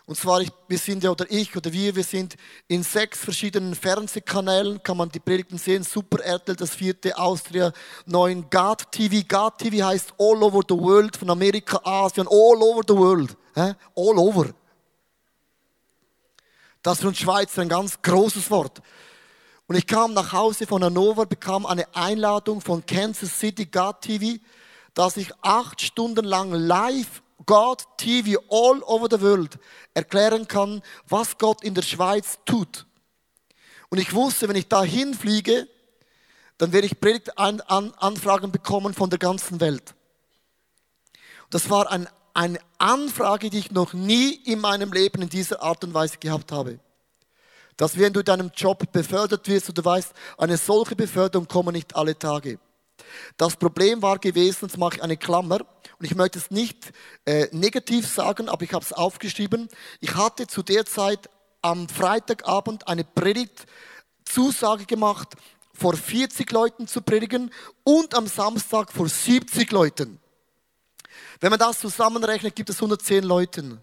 Und 0.05 0.15
zwar, 0.17 0.39
ich, 0.39 0.49
wir 0.69 0.77
sind 0.77 1.03
ja, 1.03 1.11
oder 1.11 1.25
ich 1.29 1.55
oder 1.55 1.71
wir, 1.71 1.93
wir 1.93 2.03
sind 2.03 2.35
in 2.69 2.81
sechs 2.81 3.19
verschiedenen 3.19 3.75
Fernsehkanälen, 3.75 4.81
kann 4.81 4.95
man 4.95 5.09
die 5.09 5.19
Predigten 5.19 5.57
sehen, 5.57 5.83
Super 5.83 6.23
RTL, 6.23 6.55
das 6.55 6.75
vierte, 6.75 7.17
Austria, 7.17 7.73
neun, 8.05 8.49
God 8.49 8.89
TV. 8.89 9.25
God 9.27 9.57
TV 9.57 9.85
heißt 9.85 10.13
All 10.17 10.41
Over 10.41 10.61
the 10.67 10.75
World, 10.75 11.17
von 11.17 11.29
Amerika, 11.29 11.81
Asien, 11.83 12.25
All 12.25 12.61
Over 12.61 12.81
the 12.87 12.95
World. 12.95 13.35
All 13.55 14.17
over. 14.17 14.53
Das 16.81 16.93
ist 16.93 17.01
für 17.01 17.07
uns 17.09 17.17
Schweizer 17.17 17.63
ein 17.63 17.69
ganz 17.69 18.01
großes 18.01 18.49
Wort. 18.49 18.81
Und 19.67 19.75
ich 19.75 19.85
kam 19.85 20.13
nach 20.13 20.31
Hause 20.31 20.65
von 20.65 20.83
Hannover, 20.83 21.25
bekam 21.25 21.65
eine 21.65 21.93
Einladung 21.93 22.61
von 22.61 22.85
Kansas 22.85 23.37
City 23.37 23.65
God 23.65 24.01
TV, 24.01 24.41
dass 24.93 25.17
ich 25.17 25.31
acht 25.41 25.81
Stunden 25.81 26.25
lang 26.25 26.53
live 26.53 27.21
God 27.45 27.83
TV 27.97 28.39
all 28.49 28.81
over 28.83 29.07
the 29.11 29.21
world 29.21 29.59
erklären 29.93 30.47
kann, 30.47 30.81
was 31.07 31.37
Gott 31.37 31.63
in 31.63 31.73
der 31.73 31.81
Schweiz 31.81 32.39
tut. 32.45 32.85
Und 33.89 33.97
ich 33.99 34.13
wusste, 34.13 34.47
wenn 34.47 34.55
ich 34.55 34.69
da 34.69 34.83
hinfliege, 34.83 35.67
dann 36.57 36.71
werde 36.71 36.87
ich 36.87 36.99
Predigtanfragen 36.99 38.51
bekommen 38.51 38.93
von 38.93 39.09
der 39.09 39.19
ganzen 39.19 39.59
Welt. 39.59 39.93
Das 41.49 41.69
war 41.69 41.91
ein, 41.91 42.07
eine 42.33 42.59
Anfrage, 42.77 43.49
die 43.49 43.59
ich 43.59 43.71
noch 43.71 43.93
nie 43.93 44.33
in 44.33 44.59
meinem 44.59 44.91
Leben 44.93 45.21
in 45.21 45.29
dieser 45.29 45.61
Art 45.61 45.83
und 45.83 45.93
Weise 45.93 46.17
gehabt 46.17 46.51
habe 46.51 46.79
dass 47.77 47.97
wenn 47.97 48.13
du 48.13 48.23
deinem 48.23 48.51
Job 48.55 48.91
befördert 48.91 49.47
wirst 49.47 49.69
und 49.69 49.77
du 49.77 49.85
weißt, 49.85 50.11
eine 50.37 50.57
solche 50.57 50.95
Beförderung 50.95 51.47
kommt 51.47 51.71
nicht 51.71 51.95
alle 51.95 52.17
Tage. 52.17 52.59
Das 53.37 53.55
Problem 53.55 54.01
war 54.01 54.17
gewesen, 54.17 54.65
jetzt 54.65 54.77
mache 54.77 54.97
ich 54.97 55.03
eine 55.03 55.17
Klammer, 55.17 55.59
und 55.99 56.05
ich 56.05 56.15
möchte 56.15 56.37
es 56.37 56.51
nicht 56.51 56.91
äh, 57.25 57.47
negativ 57.51 58.07
sagen, 58.07 58.49
aber 58.49 58.63
ich 58.63 58.73
habe 58.73 58.83
es 58.83 58.93
aufgeschrieben. 58.93 59.67
Ich 59.99 60.13
hatte 60.15 60.45
zu 60.45 60.61
der 60.61 60.85
Zeit 60.85 61.29
am 61.61 61.89
Freitagabend 61.89 62.87
eine 62.87 63.03
Predigt-Zusage 63.03 64.85
gemacht, 64.85 65.29
vor 65.73 65.95
40 65.95 66.51
Leuten 66.51 66.87
zu 66.87 67.01
predigen 67.01 67.51
und 67.83 68.15
am 68.15 68.27
Samstag 68.27 68.91
vor 68.91 69.09
70 69.09 69.71
Leuten. 69.71 70.19
Wenn 71.39 71.51
man 71.51 71.59
das 71.59 71.79
zusammenrechnet, 71.79 72.55
gibt 72.55 72.69
es 72.69 72.77
110 72.77 73.23
Leuten. 73.23 73.81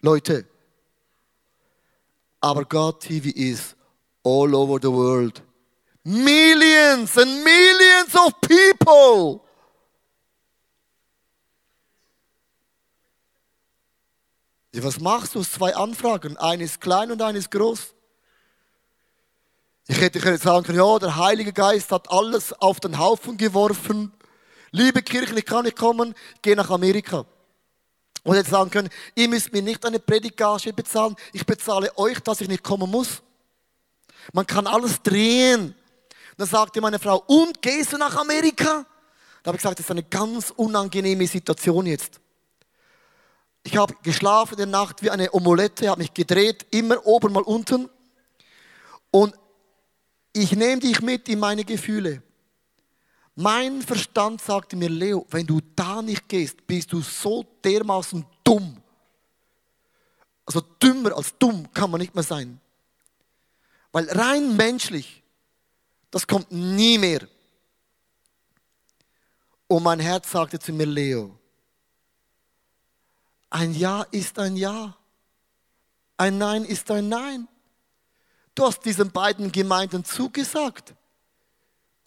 Leute. 0.00 0.46
Aber 2.40 2.64
God 2.64 3.00
TV 3.00 3.30
is 3.30 3.74
all 4.22 4.54
over 4.54 4.78
the 4.80 4.92
world. 4.92 5.42
Millions 6.04 7.16
and 7.18 7.44
millions 7.44 8.14
of 8.14 8.40
people. 8.40 9.44
Was 14.72 15.00
machst 15.00 15.34
du? 15.34 15.42
Zwei 15.42 15.74
Anfragen. 15.74 16.36
Eine 16.36 16.64
ist 16.64 16.80
klein 16.80 17.10
und 17.10 17.20
eine 17.20 17.38
ist 17.38 17.50
groß. 17.50 17.94
Ich 19.88 20.00
hätte 20.00 20.20
sagen 20.36 20.64
können, 20.64 20.78
ja, 20.78 20.98
der 20.98 21.16
Heilige 21.16 21.52
Geist 21.52 21.90
hat 21.90 22.10
alles 22.10 22.52
auf 22.52 22.78
den 22.78 22.98
Haufen 22.98 23.38
geworfen. 23.38 24.12
Liebe 24.70 25.02
Kirche, 25.02 25.34
ich 25.34 25.46
kann 25.46 25.64
nicht 25.64 25.78
kommen, 25.78 26.14
geh 26.42 26.54
nach 26.54 26.68
Amerika. 26.70 27.24
Und 28.28 28.36
jetzt 28.36 28.50
sagen 28.50 28.70
können, 28.70 28.90
ihr 29.14 29.26
müsst 29.26 29.54
mir 29.54 29.62
nicht 29.62 29.86
eine 29.86 29.98
Predigage 29.98 30.70
bezahlen, 30.74 31.16
ich 31.32 31.46
bezahle 31.46 31.96
euch, 31.96 32.20
dass 32.20 32.42
ich 32.42 32.48
nicht 32.48 32.62
kommen 32.62 32.90
muss. 32.90 33.22
Man 34.34 34.46
kann 34.46 34.66
alles 34.66 35.00
drehen. 35.00 35.74
Dann 36.36 36.46
sagte 36.46 36.82
meine 36.82 36.98
Frau, 36.98 37.24
und 37.26 37.62
gehst 37.62 37.94
du 37.94 37.96
nach 37.96 38.14
Amerika? 38.16 38.84
Da 39.42 39.48
habe 39.48 39.56
ich 39.56 39.62
gesagt, 39.62 39.78
das 39.78 39.86
ist 39.86 39.90
eine 39.90 40.02
ganz 40.02 40.50
unangenehme 40.50 41.26
Situation 41.26 41.86
jetzt. 41.86 42.20
Ich 43.62 43.78
habe 43.78 43.94
geschlafen 44.02 44.52
in 44.52 44.58
der 44.58 44.66
Nacht 44.66 45.02
wie 45.02 45.08
eine 45.10 45.32
Omelette, 45.32 45.88
habe 45.88 46.02
mich 46.02 46.12
gedreht, 46.12 46.66
immer 46.70 47.06
oben 47.06 47.32
mal 47.32 47.42
unten. 47.44 47.88
Und 49.10 49.34
ich 50.34 50.52
nehme 50.52 50.82
dich 50.82 51.00
mit 51.00 51.30
in 51.30 51.38
meine 51.38 51.64
Gefühle. 51.64 52.22
Mein 53.40 53.82
Verstand 53.82 54.42
sagte 54.42 54.74
mir, 54.74 54.88
Leo, 54.88 55.24
wenn 55.30 55.46
du 55.46 55.60
da 55.76 56.02
nicht 56.02 56.28
gehst, 56.28 56.66
bist 56.66 56.92
du 56.92 57.00
so 57.00 57.44
dermaßen 57.62 58.26
dumm. 58.42 58.82
Also 60.44 60.60
dümmer 60.60 61.16
als 61.16 61.38
dumm 61.38 61.72
kann 61.72 61.88
man 61.88 62.00
nicht 62.00 62.16
mehr 62.16 62.24
sein. 62.24 62.60
Weil 63.92 64.10
rein 64.10 64.56
menschlich, 64.56 65.22
das 66.10 66.26
kommt 66.26 66.50
nie 66.50 66.98
mehr. 66.98 67.28
Und 69.68 69.84
mein 69.84 70.00
Herz 70.00 70.32
sagte 70.32 70.58
zu 70.58 70.72
mir, 70.72 70.86
Leo, 70.86 71.38
ein 73.50 73.72
Ja 73.72 74.02
ist 74.10 74.36
ein 74.40 74.56
Ja. 74.56 74.96
Ein 76.16 76.38
Nein 76.38 76.64
ist 76.64 76.90
ein 76.90 77.08
Nein. 77.08 77.46
Du 78.56 78.66
hast 78.66 78.84
diesen 78.84 79.12
beiden 79.12 79.52
Gemeinden 79.52 80.04
zugesagt. 80.04 80.96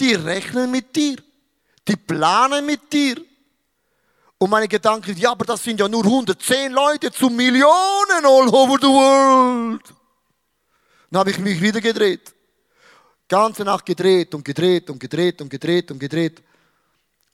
Die 0.01 0.15
rechnen 0.15 0.71
mit 0.71 0.95
dir. 0.95 1.17
Die 1.87 1.95
planen 1.95 2.65
mit 2.65 2.91
dir. 2.91 3.23
Und 4.39 4.49
meine 4.49 4.67
Gedanken, 4.67 5.15
ja, 5.15 5.31
aber 5.31 5.45
das 5.45 5.63
sind 5.63 5.79
ja 5.79 5.87
nur 5.87 6.03
110 6.03 6.71
Leute 6.71 7.11
zu 7.11 7.29
Millionen 7.29 8.25
all 8.25 8.49
over 8.49 8.79
the 8.81 8.87
world. 8.87 9.93
Dann 11.11 11.19
habe 11.19 11.29
ich 11.29 11.37
mich 11.37 11.61
wieder 11.61 11.79
gedreht. 11.79 12.33
Ganze 13.27 13.63
Nacht 13.63 13.85
gedreht 13.85 14.33
und 14.33 14.43
gedreht 14.43 14.89
und 14.89 14.99
gedreht 14.99 15.39
und 15.39 15.49
gedreht 15.49 15.91
und 15.91 15.99
gedreht. 15.99 16.41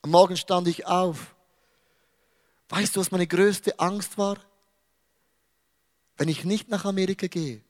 Am 0.02 0.12
Morgen 0.12 0.36
stand 0.36 0.68
ich 0.68 0.86
auf. 0.86 1.34
Weißt 2.68 2.98
du, 2.98 3.00
was 3.00 3.12
meine 3.12 3.28
größte 3.28 3.80
Angst 3.80 4.18
war? 4.18 4.38
Wenn 6.18 6.28
ich 6.28 6.44
nicht 6.44 6.68
nach 6.68 6.84
Amerika 6.84 7.28
gehe, 7.28 7.62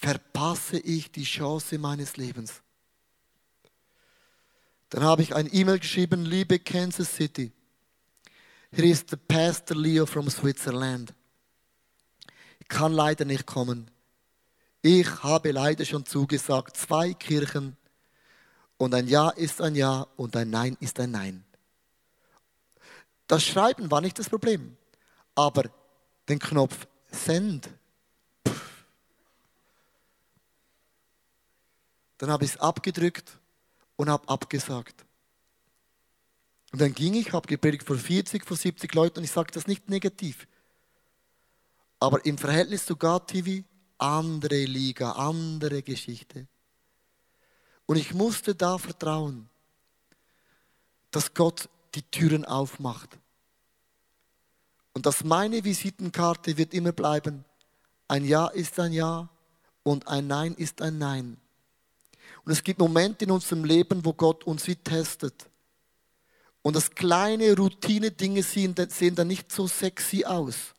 verpasse 0.00 0.78
ich 0.78 1.10
die 1.10 1.24
Chance 1.24 1.78
meines 1.78 2.16
Lebens. 2.16 2.62
Dann 4.92 5.04
habe 5.04 5.22
ich 5.22 5.34
ein 5.34 5.48
E-Mail 5.50 5.78
geschrieben, 5.78 6.26
liebe 6.26 6.58
Kansas 6.58 7.14
City, 7.14 7.50
hier 8.74 8.84
ist 8.84 9.10
der 9.10 9.16
Pastor 9.16 9.74
Leo 9.74 10.04
from 10.04 10.28
Switzerland. 10.28 11.14
Ich 12.60 12.68
kann 12.68 12.92
leider 12.92 13.24
nicht 13.24 13.46
kommen. 13.46 13.90
Ich 14.82 15.22
habe 15.22 15.52
leider 15.52 15.86
schon 15.86 16.04
zugesagt, 16.04 16.76
zwei 16.76 17.14
Kirchen 17.14 17.74
und 18.76 18.92
ein 18.92 19.08
Ja 19.08 19.30
ist 19.30 19.62
ein 19.62 19.76
Ja 19.76 20.06
und 20.16 20.36
ein 20.36 20.50
Nein 20.50 20.76
ist 20.78 21.00
ein 21.00 21.12
Nein. 21.12 21.42
Das 23.28 23.42
Schreiben 23.42 23.90
war 23.90 24.02
nicht 24.02 24.18
das 24.18 24.28
Problem, 24.28 24.76
aber 25.34 25.70
den 26.28 26.38
Knopf 26.38 26.86
Send. 27.10 27.66
Pff. 28.46 28.84
Dann 32.18 32.30
habe 32.30 32.44
ich 32.44 32.50
es 32.50 32.60
abgedrückt 32.60 33.38
und 34.02 34.10
habe 34.10 34.28
abgesagt. 34.28 35.04
Und 36.72 36.80
dann 36.80 36.92
ging 36.92 37.14
ich, 37.14 37.32
habe 37.32 37.46
gepredigt 37.46 37.86
vor 37.86 37.96
40, 37.96 38.44
vor 38.44 38.56
70 38.56 38.92
Leuten 38.96 39.18
und 39.18 39.24
ich 39.24 39.30
sage 39.30 39.52
das 39.52 39.68
nicht 39.68 39.88
negativ. 39.88 40.48
Aber 42.00 42.26
im 42.26 42.36
Verhältnis 42.36 42.84
zu 42.84 42.96
God 42.96 43.28
TV, 43.28 43.64
andere 43.98 44.64
Liga, 44.64 45.12
andere 45.12 45.84
Geschichte. 45.84 46.48
Und 47.86 47.94
ich 47.94 48.12
musste 48.12 48.56
da 48.56 48.76
vertrauen, 48.76 49.48
dass 51.12 51.32
Gott 51.32 51.68
die 51.94 52.02
Türen 52.02 52.44
aufmacht. 52.44 53.20
Und 54.94 55.06
dass 55.06 55.22
meine 55.22 55.62
Visitenkarte 55.62 56.56
wird 56.56 56.74
immer 56.74 56.90
bleiben, 56.90 57.44
ein 58.08 58.24
Ja 58.24 58.48
ist 58.48 58.80
ein 58.80 58.92
Ja 58.92 59.28
und 59.84 60.08
ein 60.08 60.26
Nein 60.26 60.54
ist 60.54 60.82
ein 60.82 60.98
Nein. 60.98 61.41
Und 62.44 62.52
es 62.52 62.62
gibt 62.62 62.80
Momente 62.80 63.24
in 63.24 63.30
unserem 63.30 63.64
Leben, 63.64 64.04
wo 64.04 64.12
Gott 64.12 64.44
uns 64.44 64.66
wie 64.66 64.76
testet. 64.76 65.48
Und 66.62 66.76
das 66.76 66.90
kleine 66.90 67.56
Routine-Dinge 67.56 68.42
sehen, 68.42 68.74
dann 68.74 69.28
nicht 69.28 69.50
so 69.50 69.66
sexy 69.66 70.24
aus. 70.24 70.74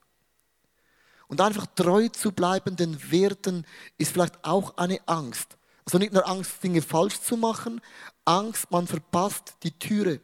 Und 1.28 1.42
einfach 1.42 1.68
treu 1.76 2.10
zu 2.10 2.32
bleiben 2.32 2.76
den 2.76 3.12
Werten 3.12 3.66
ist 3.98 4.12
vielleicht 4.12 4.44
auch 4.44 4.78
eine 4.78 5.00
Angst. 5.08 5.58
Also 5.86 5.98
nicht 5.98 6.14
nur 6.14 6.28
Angst, 6.28 6.64
Dinge 6.64 6.82
falsch 6.82 7.20
zu 7.20 7.38
machen, 7.38 7.82
Angst, 8.24 8.72
man 8.72 8.88
verpasst 8.88 9.56
die 9.64 9.78
Türe. 9.78 10.22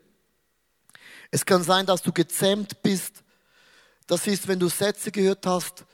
Es 1.31 1.45
kann 1.45 1.63
sein, 1.63 1.85
dass 1.85 2.01
du 2.01 2.13
gezähmt 2.13 2.81
bist. 2.81 3.23
Das 4.07 4.25
ist, 4.27 4.47
wenn 4.47 4.59
du 4.59 4.69
Sätze 4.69 5.11
gehört 5.11 5.45
hast, 5.45 5.85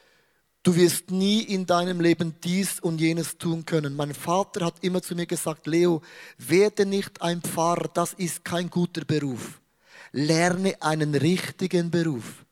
du 0.66 0.76
wirst 0.76 1.12
nie 1.12 1.42
in 1.42 1.68
deinem 1.68 2.02
Leben 2.02 2.36
dies 2.44 2.80
und 2.80 3.00
jenes 3.00 3.38
tun 3.38 3.66
können. 3.66 3.96
Mein 3.96 4.16
Vater 4.16 4.66
hat 4.66 4.84
immer 4.84 5.02
zu 5.02 5.16
mir 5.16 5.28
gesagt, 5.28 5.68
Leo, 5.68 6.02
werde 6.40 6.88
nicht 6.88 7.22
ein 7.22 7.42
Pfarrer, 7.42 7.88
das 7.94 8.14
ist 8.14 8.44
kein 8.44 8.70
guter 8.70 9.06
Beruf. 9.06 9.62
Lerne 10.12 10.82
einen 10.82 11.14
richtigen 11.14 11.92
Beruf. 11.92 12.46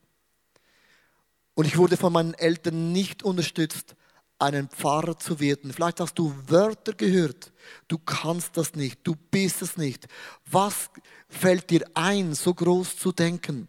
Und 1.54 1.66
ich 1.66 1.76
wurde 1.76 1.96
von 1.96 2.12
meinen 2.12 2.34
Eltern 2.34 2.92
nicht 2.92 3.24
unterstützt, 3.24 3.96
einen 4.38 4.68
Pfarrer 4.68 5.18
zu 5.18 5.40
werden. 5.40 5.72
Vielleicht 5.72 5.98
hast 5.98 6.14
du 6.14 6.34
Wörter 6.46 6.92
gehört. 6.92 7.52
Du 7.88 7.98
kannst 7.98 8.56
das 8.56 8.74
nicht. 8.74 9.00
Du 9.02 9.16
bist 9.30 9.60
es 9.60 9.76
nicht. 9.76 10.06
Was 10.50 10.88
fällt 11.28 11.70
dir 11.70 11.84
ein, 11.94 12.34
so 12.34 12.54
groß 12.54 12.96
zu 12.96 13.10
denken? 13.10 13.66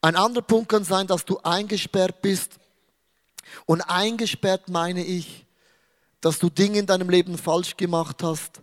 Ein 0.00 0.16
anderer 0.16 0.44
Punkt 0.44 0.68
kann 0.68 0.84
sein, 0.84 1.06
dass 1.06 1.24
du 1.24 1.38
eingesperrt 1.38 2.22
bist. 2.22 2.58
Und 3.66 3.82
eingesperrt 3.82 4.68
meine 4.68 5.04
ich, 5.04 5.46
dass 6.20 6.38
du 6.38 6.48
Dinge 6.48 6.78
in 6.78 6.86
deinem 6.86 7.10
Leben 7.10 7.36
falsch 7.36 7.76
gemacht 7.76 8.22
hast, 8.22 8.60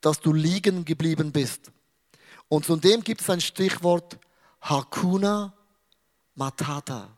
dass 0.00 0.20
du 0.20 0.32
liegen 0.32 0.84
geblieben 0.84 1.32
bist. 1.32 1.70
Und 2.48 2.64
zu 2.64 2.76
dem 2.76 3.02
gibt 3.02 3.20
es 3.20 3.30
ein 3.30 3.40
Stichwort 3.40 4.18
Hakuna 4.60 5.52
Matata. 6.34 7.08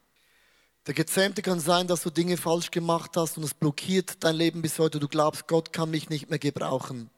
Der 0.86 0.94
Gezähmte 0.94 1.42
kann 1.42 1.60
sein, 1.60 1.86
dass 1.86 2.02
du 2.02 2.10
Dinge 2.10 2.36
falsch 2.38 2.70
gemacht 2.70 3.10
hast 3.16 3.36
und 3.36 3.44
es 3.44 3.52
blockiert 3.52 4.24
dein 4.24 4.36
Leben 4.36 4.62
bis 4.62 4.78
heute. 4.78 4.98
Du 4.98 5.06
glaubst, 5.06 5.46
Gott 5.46 5.72
kann 5.72 5.90
mich 5.90 6.08
nicht 6.08 6.30
mehr 6.30 6.38
gebrauchen. 6.38 7.10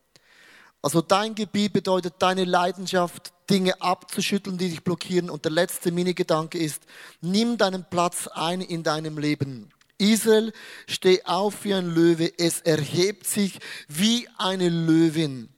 Also 0.83 1.03
dein 1.03 1.35
Gebiet 1.35 1.73
bedeutet 1.73 2.15
deine 2.19 2.45
Leidenschaft, 2.45 3.33
Dinge 3.49 3.81
abzuschütteln, 3.81 4.59
die 4.59 4.71
dich 4.71 4.83
blockieren. 4.83 5.31
Und 5.31 5.45
der 5.45 5.53
letzte 5.53 5.93
Mini-Gedanke 5.93 6.59
ist, 6.59 6.83
nimm 7.21 7.59
deinen 7.59 7.85
Platz 7.85 8.27
ein 8.29 8.61
in 8.61 8.83
deinem 8.83 9.19
Leben. 9.19 9.71
Israel, 10.01 10.53
steh 10.87 11.23
auf 11.25 11.65
wie 11.65 11.75
ein 11.75 11.95
Löwe, 11.95 12.33
es 12.39 12.61
erhebt 12.61 13.27
sich 13.27 13.59
wie 13.89 14.29
eine 14.39 14.69
Löwin. 14.69 15.49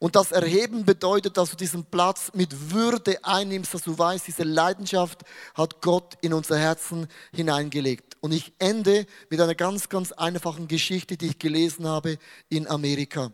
Und 0.00 0.14
das 0.14 0.30
Erheben 0.30 0.84
bedeutet, 0.84 1.36
dass 1.36 1.50
du 1.50 1.56
diesen 1.56 1.84
Platz 1.84 2.30
mit 2.32 2.70
Würde 2.72 3.18
einnimmst, 3.24 3.74
dass 3.74 3.82
du 3.82 3.98
weißt, 3.98 4.28
diese 4.28 4.44
Leidenschaft 4.44 5.22
hat 5.54 5.80
Gott 5.82 6.14
in 6.20 6.32
unser 6.32 6.56
Herzen 6.56 7.08
hineingelegt. 7.32 8.16
Und 8.20 8.32
ich 8.32 8.52
ende 8.60 9.06
mit 9.28 9.40
einer 9.40 9.56
ganz, 9.56 9.88
ganz 9.88 10.12
einfachen 10.12 10.68
Geschichte, 10.68 11.16
die 11.16 11.26
ich 11.28 11.38
gelesen 11.40 11.86
habe 11.86 12.18
in 12.48 12.68
Amerika. 12.68 13.32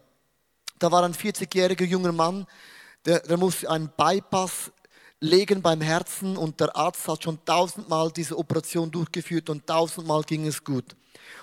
Da 0.78 0.90
war 0.90 1.02
ein 1.04 1.14
40-jähriger 1.14 1.84
junger 1.84 2.12
Mann, 2.12 2.46
der, 3.04 3.20
der 3.20 3.36
musste 3.36 3.70
einen 3.70 3.90
Bypass 3.94 4.72
legen 5.24 5.62
beim 5.62 5.80
Herzen 5.80 6.36
und 6.36 6.60
der 6.60 6.76
Arzt 6.76 7.08
hat 7.08 7.24
schon 7.24 7.42
tausendmal 7.44 8.10
diese 8.12 8.36
Operation 8.36 8.90
durchgeführt 8.90 9.48
und 9.48 9.66
tausendmal 9.66 10.22
ging 10.22 10.46
es 10.46 10.62
gut. 10.62 10.84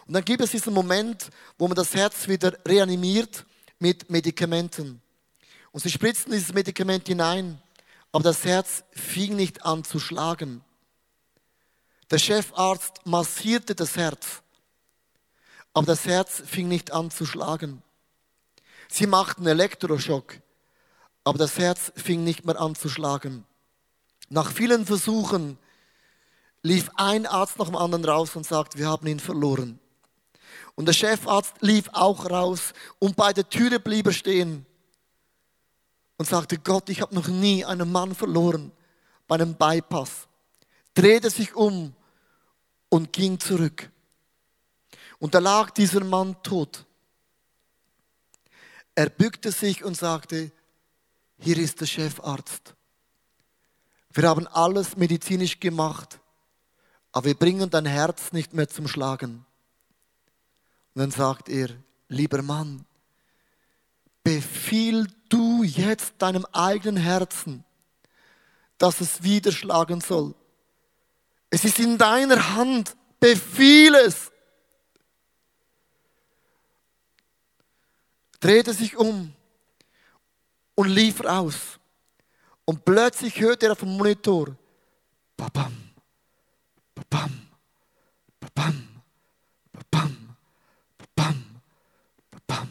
Und 0.05 0.13
dann 0.13 0.23
gibt 0.23 0.41
es 0.41 0.51
diesen 0.51 0.73
Moment, 0.73 1.29
wo 1.57 1.67
man 1.67 1.75
das 1.75 1.95
Herz 1.95 2.27
wieder 2.27 2.53
reanimiert 2.65 3.43
mit 3.79 4.09
Medikamenten. 4.09 5.01
Und 5.71 5.81
sie 5.81 5.89
spritzten 5.89 6.31
dieses 6.31 6.53
Medikament 6.53 7.07
hinein, 7.07 7.59
aber 8.11 8.23
das 8.25 8.45
Herz 8.45 8.83
fing 8.91 9.35
nicht 9.35 9.65
an 9.65 9.83
zu 9.83 9.99
schlagen. 9.99 10.63
Der 12.11 12.19
Chefarzt 12.19 13.05
massierte 13.05 13.73
das 13.73 13.95
Herz, 13.95 14.43
aber 15.73 15.87
das 15.87 16.05
Herz 16.05 16.43
fing 16.45 16.67
nicht 16.67 16.91
an 16.91 17.09
zu 17.09 17.25
schlagen. 17.25 17.81
Sie 18.89 19.07
machten 19.07 19.47
Elektroschock, 19.47 20.35
aber 21.23 21.39
das 21.39 21.57
Herz 21.57 21.91
fing 21.95 22.23
nicht 22.23 22.45
mehr 22.45 22.59
an 22.59 22.75
zu 22.75 22.89
schlagen. 22.89 23.45
Nach 24.31 24.49
vielen 24.49 24.85
Versuchen 24.85 25.57
lief 26.63 26.89
ein 26.95 27.25
Arzt 27.25 27.59
nach 27.59 27.65
dem 27.65 27.75
anderen 27.75 28.05
raus 28.05 28.33
und 28.37 28.45
sagte, 28.45 28.77
wir 28.77 28.87
haben 28.87 29.05
ihn 29.05 29.19
verloren. 29.19 29.77
Und 30.75 30.85
der 30.85 30.93
Chefarzt 30.93 31.55
lief 31.59 31.89
auch 31.91 32.29
raus 32.29 32.71
und 32.97 33.17
bei 33.17 33.33
der 33.33 33.49
Türe 33.49 33.81
blieb 33.81 34.07
er 34.07 34.13
stehen 34.13 34.65
und 36.15 36.29
sagte, 36.29 36.57
Gott, 36.57 36.87
ich 36.87 37.01
habe 37.01 37.13
noch 37.13 37.27
nie 37.27 37.65
einen 37.65 37.91
Mann 37.91 38.15
verloren 38.15 38.71
bei 39.27 39.35
einem 39.35 39.53
Bypass. 39.53 40.29
Drehte 40.93 41.29
sich 41.29 41.53
um 41.53 41.93
und 42.87 43.11
ging 43.11 43.37
zurück. 43.37 43.91
Und 45.19 45.35
da 45.35 45.39
lag 45.39 45.71
dieser 45.71 46.05
Mann 46.05 46.41
tot. 46.41 46.85
Er 48.95 49.09
bückte 49.09 49.51
sich 49.51 49.83
und 49.83 49.97
sagte, 49.97 50.53
hier 51.37 51.57
ist 51.57 51.81
der 51.81 51.85
Chefarzt. 51.85 52.75
Wir 54.13 54.27
haben 54.27 54.47
alles 54.47 54.97
medizinisch 54.97 55.59
gemacht, 55.59 56.19
aber 57.11 57.27
wir 57.27 57.35
bringen 57.35 57.69
dein 57.69 57.85
Herz 57.85 58.33
nicht 58.33 58.53
mehr 58.53 58.67
zum 58.67 58.87
Schlagen. 58.87 59.45
Und 60.93 60.99
dann 60.99 61.11
sagt 61.11 61.47
er, 61.47 61.69
lieber 62.09 62.41
Mann, 62.41 62.85
befiehl 64.23 65.07
du 65.29 65.63
jetzt 65.63 66.13
deinem 66.17 66.45
eigenen 66.51 66.97
Herzen, 66.97 67.63
dass 68.77 68.99
es 68.99 69.23
wieder 69.23 69.51
schlagen 69.51 70.01
soll. 70.01 70.35
Es 71.49 71.65
ist 71.65 71.79
in 71.79 71.97
deiner 71.97 72.55
Hand. 72.55 72.95
Befiehl 73.19 73.93
es. 73.93 74.31
Drehte 78.39 78.73
sich 78.73 78.97
um 78.97 79.33
und 80.73 80.87
lief 80.87 81.23
raus. 81.23 81.79
Und 82.71 82.85
plötzlich 82.85 83.37
hörte 83.41 83.65
er 83.65 83.73
auf 83.73 83.79
dem 83.79 83.97
Monitor, 83.97 84.55
babam, 85.35 85.75
babam, 86.95 87.41
babam, 88.39 88.87
babam, 89.73 90.35
babam, 90.97 91.61
babam. 92.31 92.69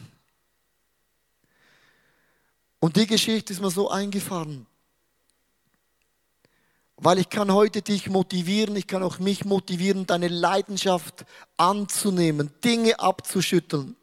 Und 2.79 2.95
die 2.95 3.05
Geschichte 3.05 3.53
ist 3.53 3.61
mir 3.61 3.69
so 3.69 3.91
eingefahren. 3.91 4.65
Weil 6.97 7.19
ich 7.19 7.29
kann 7.29 7.53
heute 7.53 7.83
dich 7.83 8.09
motivieren, 8.09 8.75
ich 8.77 8.87
kann 8.87 9.03
auch 9.03 9.19
mich 9.19 9.45
motivieren, 9.45 10.07
deine 10.07 10.29
Leidenschaft 10.29 11.25
anzunehmen, 11.57 12.49
Dinge 12.63 12.99
abzuschütteln. 12.99 13.95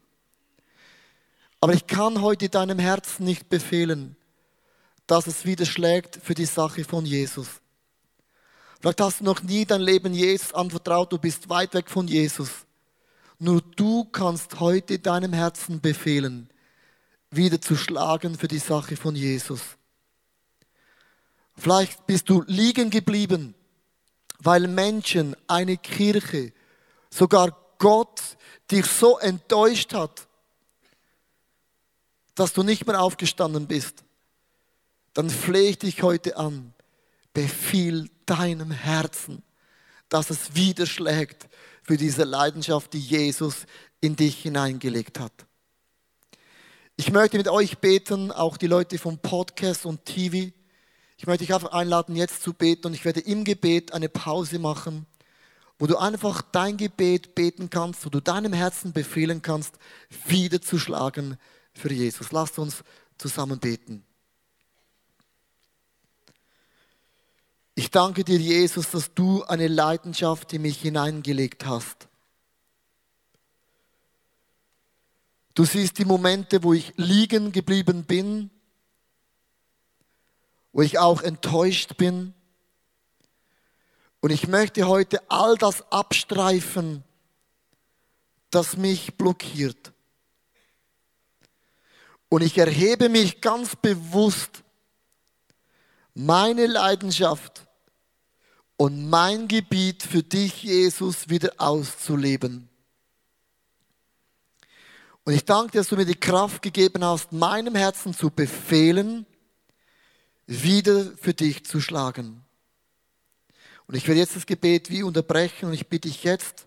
Aber 1.59 1.73
ich 1.73 1.87
kann 1.87 2.21
heute 2.21 2.47
deinem 2.47 2.79
Herzen 2.79 3.25
nicht 3.25 3.49
befehlen, 3.49 4.15
dass 5.09 5.25
es 5.25 5.43
wieder 5.43 5.65
schlägt 5.65 6.19
für 6.21 6.35
die 6.35 6.45
Sache 6.45 6.83
von 6.83 7.03
Jesus. 7.03 7.47
Vielleicht 8.79 9.01
hast 9.01 9.21
du 9.21 9.23
noch 9.23 9.41
nie 9.41 9.65
dein 9.65 9.81
Leben 9.81 10.13
Jesus 10.13 10.53
anvertraut, 10.53 11.11
du 11.11 11.17
bist 11.17 11.49
weit 11.49 11.73
weg 11.73 11.89
von 11.89 12.07
Jesus. 12.07 12.49
Nur 13.39 13.59
du 13.75 14.05
kannst 14.05 14.59
heute 14.59 14.99
deinem 14.99 15.33
Herzen 15.33 15.81
befehlen, 15.81 16.47
wieder 17.31 17.59
zu 17.59 17.75
schlagen 17.75 18.37
für 18.37 18.47
die 18.47 18.59
Sache 18.59 18.95
von 18.95 19.15
Jesus. 19.15 19.61
Vielleicht 21.57 22.05
bist 22.05 22.29
du 22.29 22.43
liegen 22.45 22.91
geblieben, 22.91 23.55
weil 24.37 24.67
Menschen, 24.67 25.35
eine 25.47 25.77
Kirche, 25.77 26.53
sogar 27.09 27.57
Gott 27.79 28.21
dich 28.69 28.85
so 28.85 29.17
enttäuscht 29.17 29.91
hat, 29.91 30.27
dass 32.35 32.53
du 32.53 32.61
nicht 32.61 32.85
mehr 32.85 33.01
aufgestanden 33.01 33.65
bist. 33.65 34.03
Dann 35.19 35.29
flehe 35.29 35.71
ich 35.71 35.77
dich 35.77 36.01
heute 36.01 36.37
an. 36.37 36.73
befiehl 37.33 38.09
deinem 38.25 38.71
Herzen, 38.71 39.43
dass 40.07 40.29
es 40.29 40.55
widerschlägt 40.55 41.49
für 41.83 41.97
diese 41.97 42.23
Leidenschaft, 42.23 42.93
die 42.93 43.01
Jesus 43.01 43.65
in 43.99 44.15
dich 44.15 44.43
hineingelegt 44.43 45.19
hat. 45.19 45.33
Ich 46.95 47.11
möchte 47.11 47.35
mit 47.35 47.49
euch 47.49 47.79
beten, 47.79 48.31
auch 48.31 48.55
die 48.55 48.67
Leute 48.67 48.97
vom 48.97 49.17
Podcast 49.17 49.85
und 49.85 50.05
TV. 50.05 50.53
Ich 51.17 51.27
möchte 51.27 51.43
dich 51.43 51.53
einfach 51.53 51.73
einladen, 51.73 52.15
jetzt 52.15 52.41
zu 52.41 52.53
beten 52.53 52.87
und 52.87 52.93
ich 52.93 53.03
werde 53.03 53.19
im 53.19 53.43
Gebet 53.43 53.91
eine 53.91 54.07
Pause 54.07 54.57
machen, 54.57 55.05
wo 55.79 55.85
du 55.85 55.97
einfach 55.97 56.41
dein 56.53 56.77
Gebet 56.77 57.35
beten 57.35 57.69
kannst, 57.69 58.05
wo 58.05 58.09
du 58.09 58.21
deinem 58.21 58.53
Herzen 58.53 58.93
befehlen 58.93 59.41
kannst, 59.41 59.79
wieder 60.27 60.61
zu 60.61 60.79
schlagen 60.79 61.37
für 61.73 61.91
Jesus. 61.91 62.31
Lasst 62.31 62.57
uns 62.57 62.85
zusammen 63.17 63.59
beten. 63.59 64.05
Ich 67.79 67.91
danke 67.91 68.25
dir, 68.25 68.37
Jesus, 68.37 68.91
dass 68.91 69.13
du 69.13 69.41
eine 69.45 69.69
Leidenschaft 69.69 70.51
in 70.51 70.63
mich 70.63 70.81
hineingelegt 70.81 71.65
hast. 71.65 72.09
Du 75.53 75.63
siehst 75.63 75.97
die 75.97 76.03
Momente, 76.03 76.61
wo 76.61 76.73
ich 76.73 76.91
liegen 76.97 77.53
geblieben 77.53 78.03
bin, 78.03 78.49
wo 80.73 80.81
ich 80.81 80.99
auch 80.99 81.21
enttäuscht 81.21 81.95
bin. 81.95 82.33
Und 84.19 84.31
ich 84.31 84.49
möchte 84.49 84.85
heute 84.85 85.21
all 85.31 85.55
das 85.55 85.89
abstreifen, 85.89 87.05
das 88.51 88.75
mich 88.75 89.15
blockiert. 89.15 89.93
Und 92.27 92.41
ich 92.41 92.57
erhebe 92.57 93.07
mich 93.07 93.39
ganz 93.39 93.77
bewusst, 93.77 94.65
meine 96.13 96.67
Leidenschaft 96.67 97.68
und 98.79 99.09
mein 99.09 99.49
Gebiet 99.49 100.03
für 100.03 100.23
dich, 100.23 100.63
Jesus, 100.63 101.27
wieder 101.27 101.51
auszuleben. 101.57 102.69
Und 105.25 105.33
ich 105.33 105.43
danke 105.43 105.73
dir, 105.73 105.79
dass 105.79 105.89
du 105.89 105.97
mir 105.97 106.05
die 106.05 106.15
Kraft 106.15 106.61
gegeben 106.61 107.03
hast, 107.03 107.33
meinem 107.33 107.75
Herzen 107.75 108.13
zu 108.13 108.29
befehlen, 108.29 109.25
wieder 110.47 111.11
für 111.17 111.33
dich 111.33 111.65
zu 111.65 111.81
schlagen. 111.81 112.45
Und 113.85 113.95
ich 113.95 114.07
werde 114.07 114.21
jetzt 114.21 114.37
das 114.37 114.45
Gebet 114.45 114.89
wie 114.89 115.03
unterbrechen 115.03 115.65
und 115.65 115.73
ich 115.73 115.87
bitte 115.87 116.07
dich 116.07 116.23
jetzt, 116.23 116.65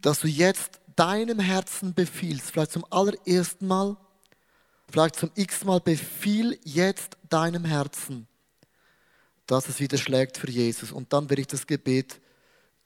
dass 0.00 0.18
du 0.18 0.26
jetzt 0.26 0.80
deinem 0.96 1.38
Herzen 1.38 1.94
befiehlst, 1.94 2.50
vielleicht 2.50 2.72
zum 2.72 2.84
allerersten 2.90 3.68
Mal, 3.68 3.96
vielleicht 4.90 5.14
zum 5.14 5.30
x 5.36 5.64
Mal, 5.64 5.78
befiehl 5.78 6.58
jetzt 6.64 7.16
deinem 7.30 7.64
Herzen, 7.64 8.26
dass 9.52 9.68
es 9.68 9.80
wieder 9.80 9.98
schlägt 9.98 10.38
für 10.38 10.48
Jesus. 10.48 10.92
Und 10.92 11.12
dann 11.12 11.28
werde 11.28 11.42
ich 11.42 11.46
das 11.46 11.66
Gebet 11.66 12.22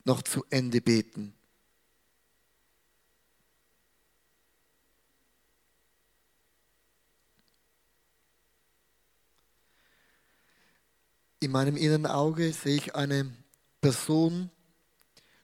noch 0.05 0.23
zu 0.23 0.45
Ende 0.51 0.81
beten. 0.81 1.33
In 11.39 11.53
meinem 11.53 11.77
inneren 11.77 12.07
Auge 12.07 12.53
sehe 12.53 12.75
ich 12.75 12.97
eine 12.97 13.33
Person, 13.81 14.51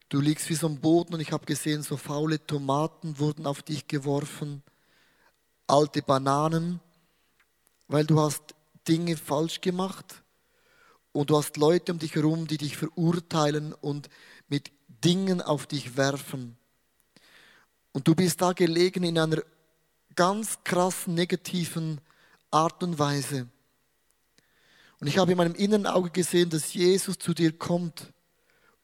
du 0.08 0.20
liegst 0.20 0.48
wie 0.48 0.54
so 0.54 0.66
am 0.66 0.80
Boden 0.80 1.14
und 1.14 1.20
ich 1.20 1.30
habe 1.30 1.46
gesehen, 1.46 1.85
so 1.85 1.96
faule 1.96 2.44
Tomaten 2.44 3.20
wurden 3.20 3.46
auf 3.46 3.62
dich 3.62 3.87
geworfen, 3.87 4.64
alte 5.68 6.02
Bananen, 6.02 6.80
weil 7.87 8.06
du 8.06 8.18
hast 8.18 8.42
Dinge 8.88 9.16
falsch 9.16 9.61
gemacht 9.61 10.21
und 11.12 11.31
du 11.31 11.37
hast 11.37 11.57
Leute 11.57 11.92
um 11.92 11.98
dich 11.98 12.14
herum, 12.14 12.46
die 12.46 12.59
dich 12.59 12.77
verurteilen 12.77 13.72
und 13.72 14.09
mit 14.48 14.72
Dingen 15.05 15.40
auf 15.40 15.66
dich 15.66 15.96
werfen. 15.96 16.57
Und 17.92 18.09
du 18.09 18.14
bist 18.14 18.40
da 18.40 18.53
gelegen 18.53 19.05
in 19.05 19.18
einer 19.18 19.42
ganz 20.14 20.59
krassen 20.64 21.14
negativen 21.14 22.01
Art 22.51 22.83
und 22.83 22.98
Weise. 22.98 23.48
Und 25.01 25.07
ich 25.07 25.18
habe 25.18 25.33
in 25.33 25.38
meinem 25.38 25.55
inneren 25.55 25.87
Auge 25.87 26.11
gesehen, 26.11 26.48
dass 26.48 26.72
Jesus 26.72 27.18
zu 27.18 27.35
dir 27.35 27.53
kommt 27.59 28.12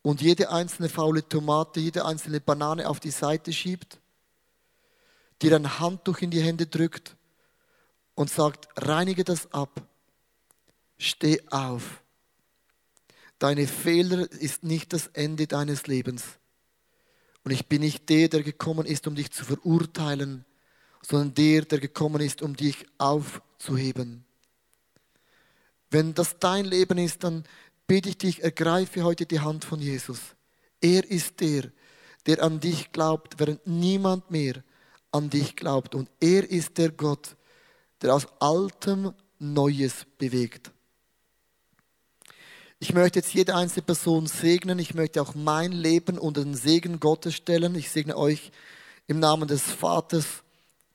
und 0.02 0.20
jede 0.20 0.50
einzelne 0.50 0.88
faule 0.88 1.26
Tomate, 1.26 1.80
jede 1.80 2.04
einzelne 2.04 2.40
Banane 2.40 2.88
auf 2.88 3.00
die 3.00 3.10
Seite 3.10 3.52
schiebt, 3.52 4.00
dir 5.40 5.54
ein 5.54 5.78
Handtuch 5.78 6.18
in 6.18 6.30
die 6.30 6.42
Hände 6.42 6.66
drückt 6.66 7.16
und 8.14 8.30
sagt, 8.30 8.68
reinige 8.76 9.22
das 9.22 9.52
ab, 9.52 9.80
steh 10.98 11.40
auf. 11.50 12.02
Deine 13.38 13.66
Fehler 13.66 14.30
ist 14.32 14.64
nicht 14.64 14.92
das 14.92 15.08
Ende 15.08 15.46
deines 15.46 15.86
Lebens. 15.86 16.24
Und 17.44 17.52
ich 17.52 17.66
bin 17.66 17.82
nicht 17.82 18.08
der, 18.08 18.28
der 18.28 18.42
gekommen 18.42 18.84
ist, 18.84 19.06
um 19.06 19.14
dich 19.14 19.30
zu 19.30 19.44
verurteilen, 19.44 20.44
sondern 21.02 21.34
der, 21.34 21.62
der 21.62 21.78
gekommen 21.78 22.20
ist, 22.20 22.42
um 22.42 22.56
dich 22.56 22.84
aufzuheben. 22.98 24.24
Wenn 25.90 26.14
das 26.14 26.38
dein 26.38 26.64
Leben 26.64 26.98
ist, 26.98 27.24
dann 27.24 27.44
bitte 27.86 28.10
ich 28.10 28.18
dich, 28.18 28.42
ergreife 28.42 29.04
heute 29.04 29.24
die 29.24 29.40
Hand 29.40 29.64
von 29.64 29.80
Jesus. 29.80 30.20
Er 30.80 31.08
ist 31.08 31.40
der, 31.40 31.70
der 32.26 32.42
an 32.42 32.60
dich 32.60 32.92
glaubt, 32.92 33.38
während 33.38 33.66
niemand 33.66 34.30
mehr 34.30 34.62
an 35.12 35.30
dich 35.30 35.56
glaubt. 35.56 35.94
Und 35.94 36.10
er 36.20 36.48
ist 36.48 36.76
der 36.76 36.90
Gott, 36.90 37.36
der 38.02 38.14
aus 38.14 38.26
Altem 38.40 39.14
Neues 39.38 40.06
bewegt. 40.18 40.70
Ich 42.80 42.94
möchte 42.94 43.18
jetzt 43.18 43.34
jede 43.34 43.56
einzelne 43.56 43.82
Person 43.82 44.26
segnen. 44.26 44.78
Ich 44.78 44.94
möchte 44.94 45.20
auch 45.20 45.34
mein 45.34 45.72
Leben 45.72 46.16
unter 46.16 46.44
den 46.44 46.54
Segen 46.54 47.00
Gottes 47.00 47.34
stellen. 47.34 47.74
Ich 47.74 47.90
segne 47.90 48.16
euch 48.16 48.52
im 49.08 49.18
Namen 49.18 49.48
des 49.48 49.62
Vaters, 49.62 50.26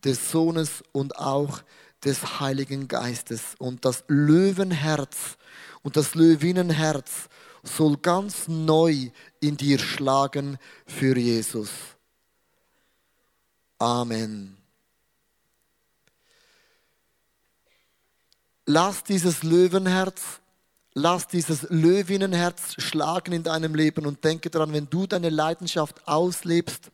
des 0.04 0.32
Sohnes 0.32 0.84
und 0.94 1.18
auch 1.18 1.62
des 2.06 2.40
Heiligen 2.40 2.88
Geistes. 2.88 3.56
Und 3.58 3.84
das 3.84 4.06
Löwenherz 4.08 5.38
und 5.82 5.98
das 5.98 6.16
Löwinnenherz 6.16 7.28
soll 7.64 7.98
ganz 7.98 8.48
neu 8.48 9.10
in 9.42 9.58
dir 9.58 9.78
schlagen 9.78 10.58
für 10.86 11.18
Jesus. 11.18 11.70
Amen. 13.78 14.56
Lass 18.66 19.04
dieses 19.04 19.44
Löwenherz 19.44 20.40
Lass 20.96 21.28
dieses 21.28 21.66
Löwinnenherz 21.70 22.76
schlagen 22.78 23.34
in 23.34 23.44
deinem 23.44 23.74
Leben 23.74 24.06
und 24.06 24.24
denke 24.24 24.52
daran, 24.52 24.74
wenn 24.74 24.90
du 24.90 25.08
deine 25.08 25.30
Leidenschaft 25.30 26.08
auslebst, 26.08 26.92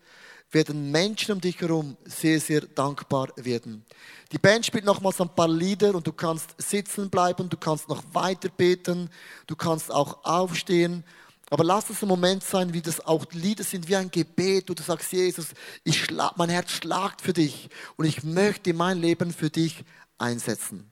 werden 0.51 0.89
Menschen 0.89 1.33
um 1.33 1.41
dich 1.41 1.59
herum 1.59 1.97
sehr, 2.05 2.39
sehr 2.39 2.61
dankbar 2.61 3.27
werden. 3.35 3.85
Die 4.31 4.37
Band 4.37 4.65
spielt 4.65 4.85
nochmals 4.85 5.19
ein 5.19 5.35
paar 5.35 5.49
Lieder 5.49 5.93
und 5.95 6.07
du 6.07 6.13
kannst 6.13 6.55
sitzen 6.57 7.09
bleiben, 7.09 7.49
du 7.49 7.57
kannst 7.57 7.89
noch 7.89 8.03
weiter 8.13 8.49
beten, 8.49 9.09
du 9.47 9.55
kannst 9.55 9.91
auch 9.91 10.23
aufstehen. 10.23 11.03
Aber 11.51 11.63
lass 11.63 11.89
es 11.89 12.01
ein 12.01 12.07
Moment 12.07 12.43
sein, 12.43 12.73
wie 12.73 12.81
das 12.81 13.05
auch 13.05 13.25
Lieder 13.31 13.63
sind, 13.63 13.87
wie 13.89 13.95
ein 13.95 14.11
Gebet, 14.11 14.69
wo 14.69 14.73
du 14.75 14.83
sagst, 14.83 15.11
Jesus, 15.11 15.47
ich 15.83 16.03
schlag, 16.03 16.37
mein 16.37 16.49
Herz 16.49 16.71
schlagt 16.71 17.21
für 17.21 17.33
dich 17.33 17.69
und 17.97 18.05
ich 18.05 18.23
möchte 18.23 18.73
mein 18.73 18.99
Leben 18.99 19.33
für 19.33 19.49
dich 19.49 19.83
einsetzen. 20.17 20.91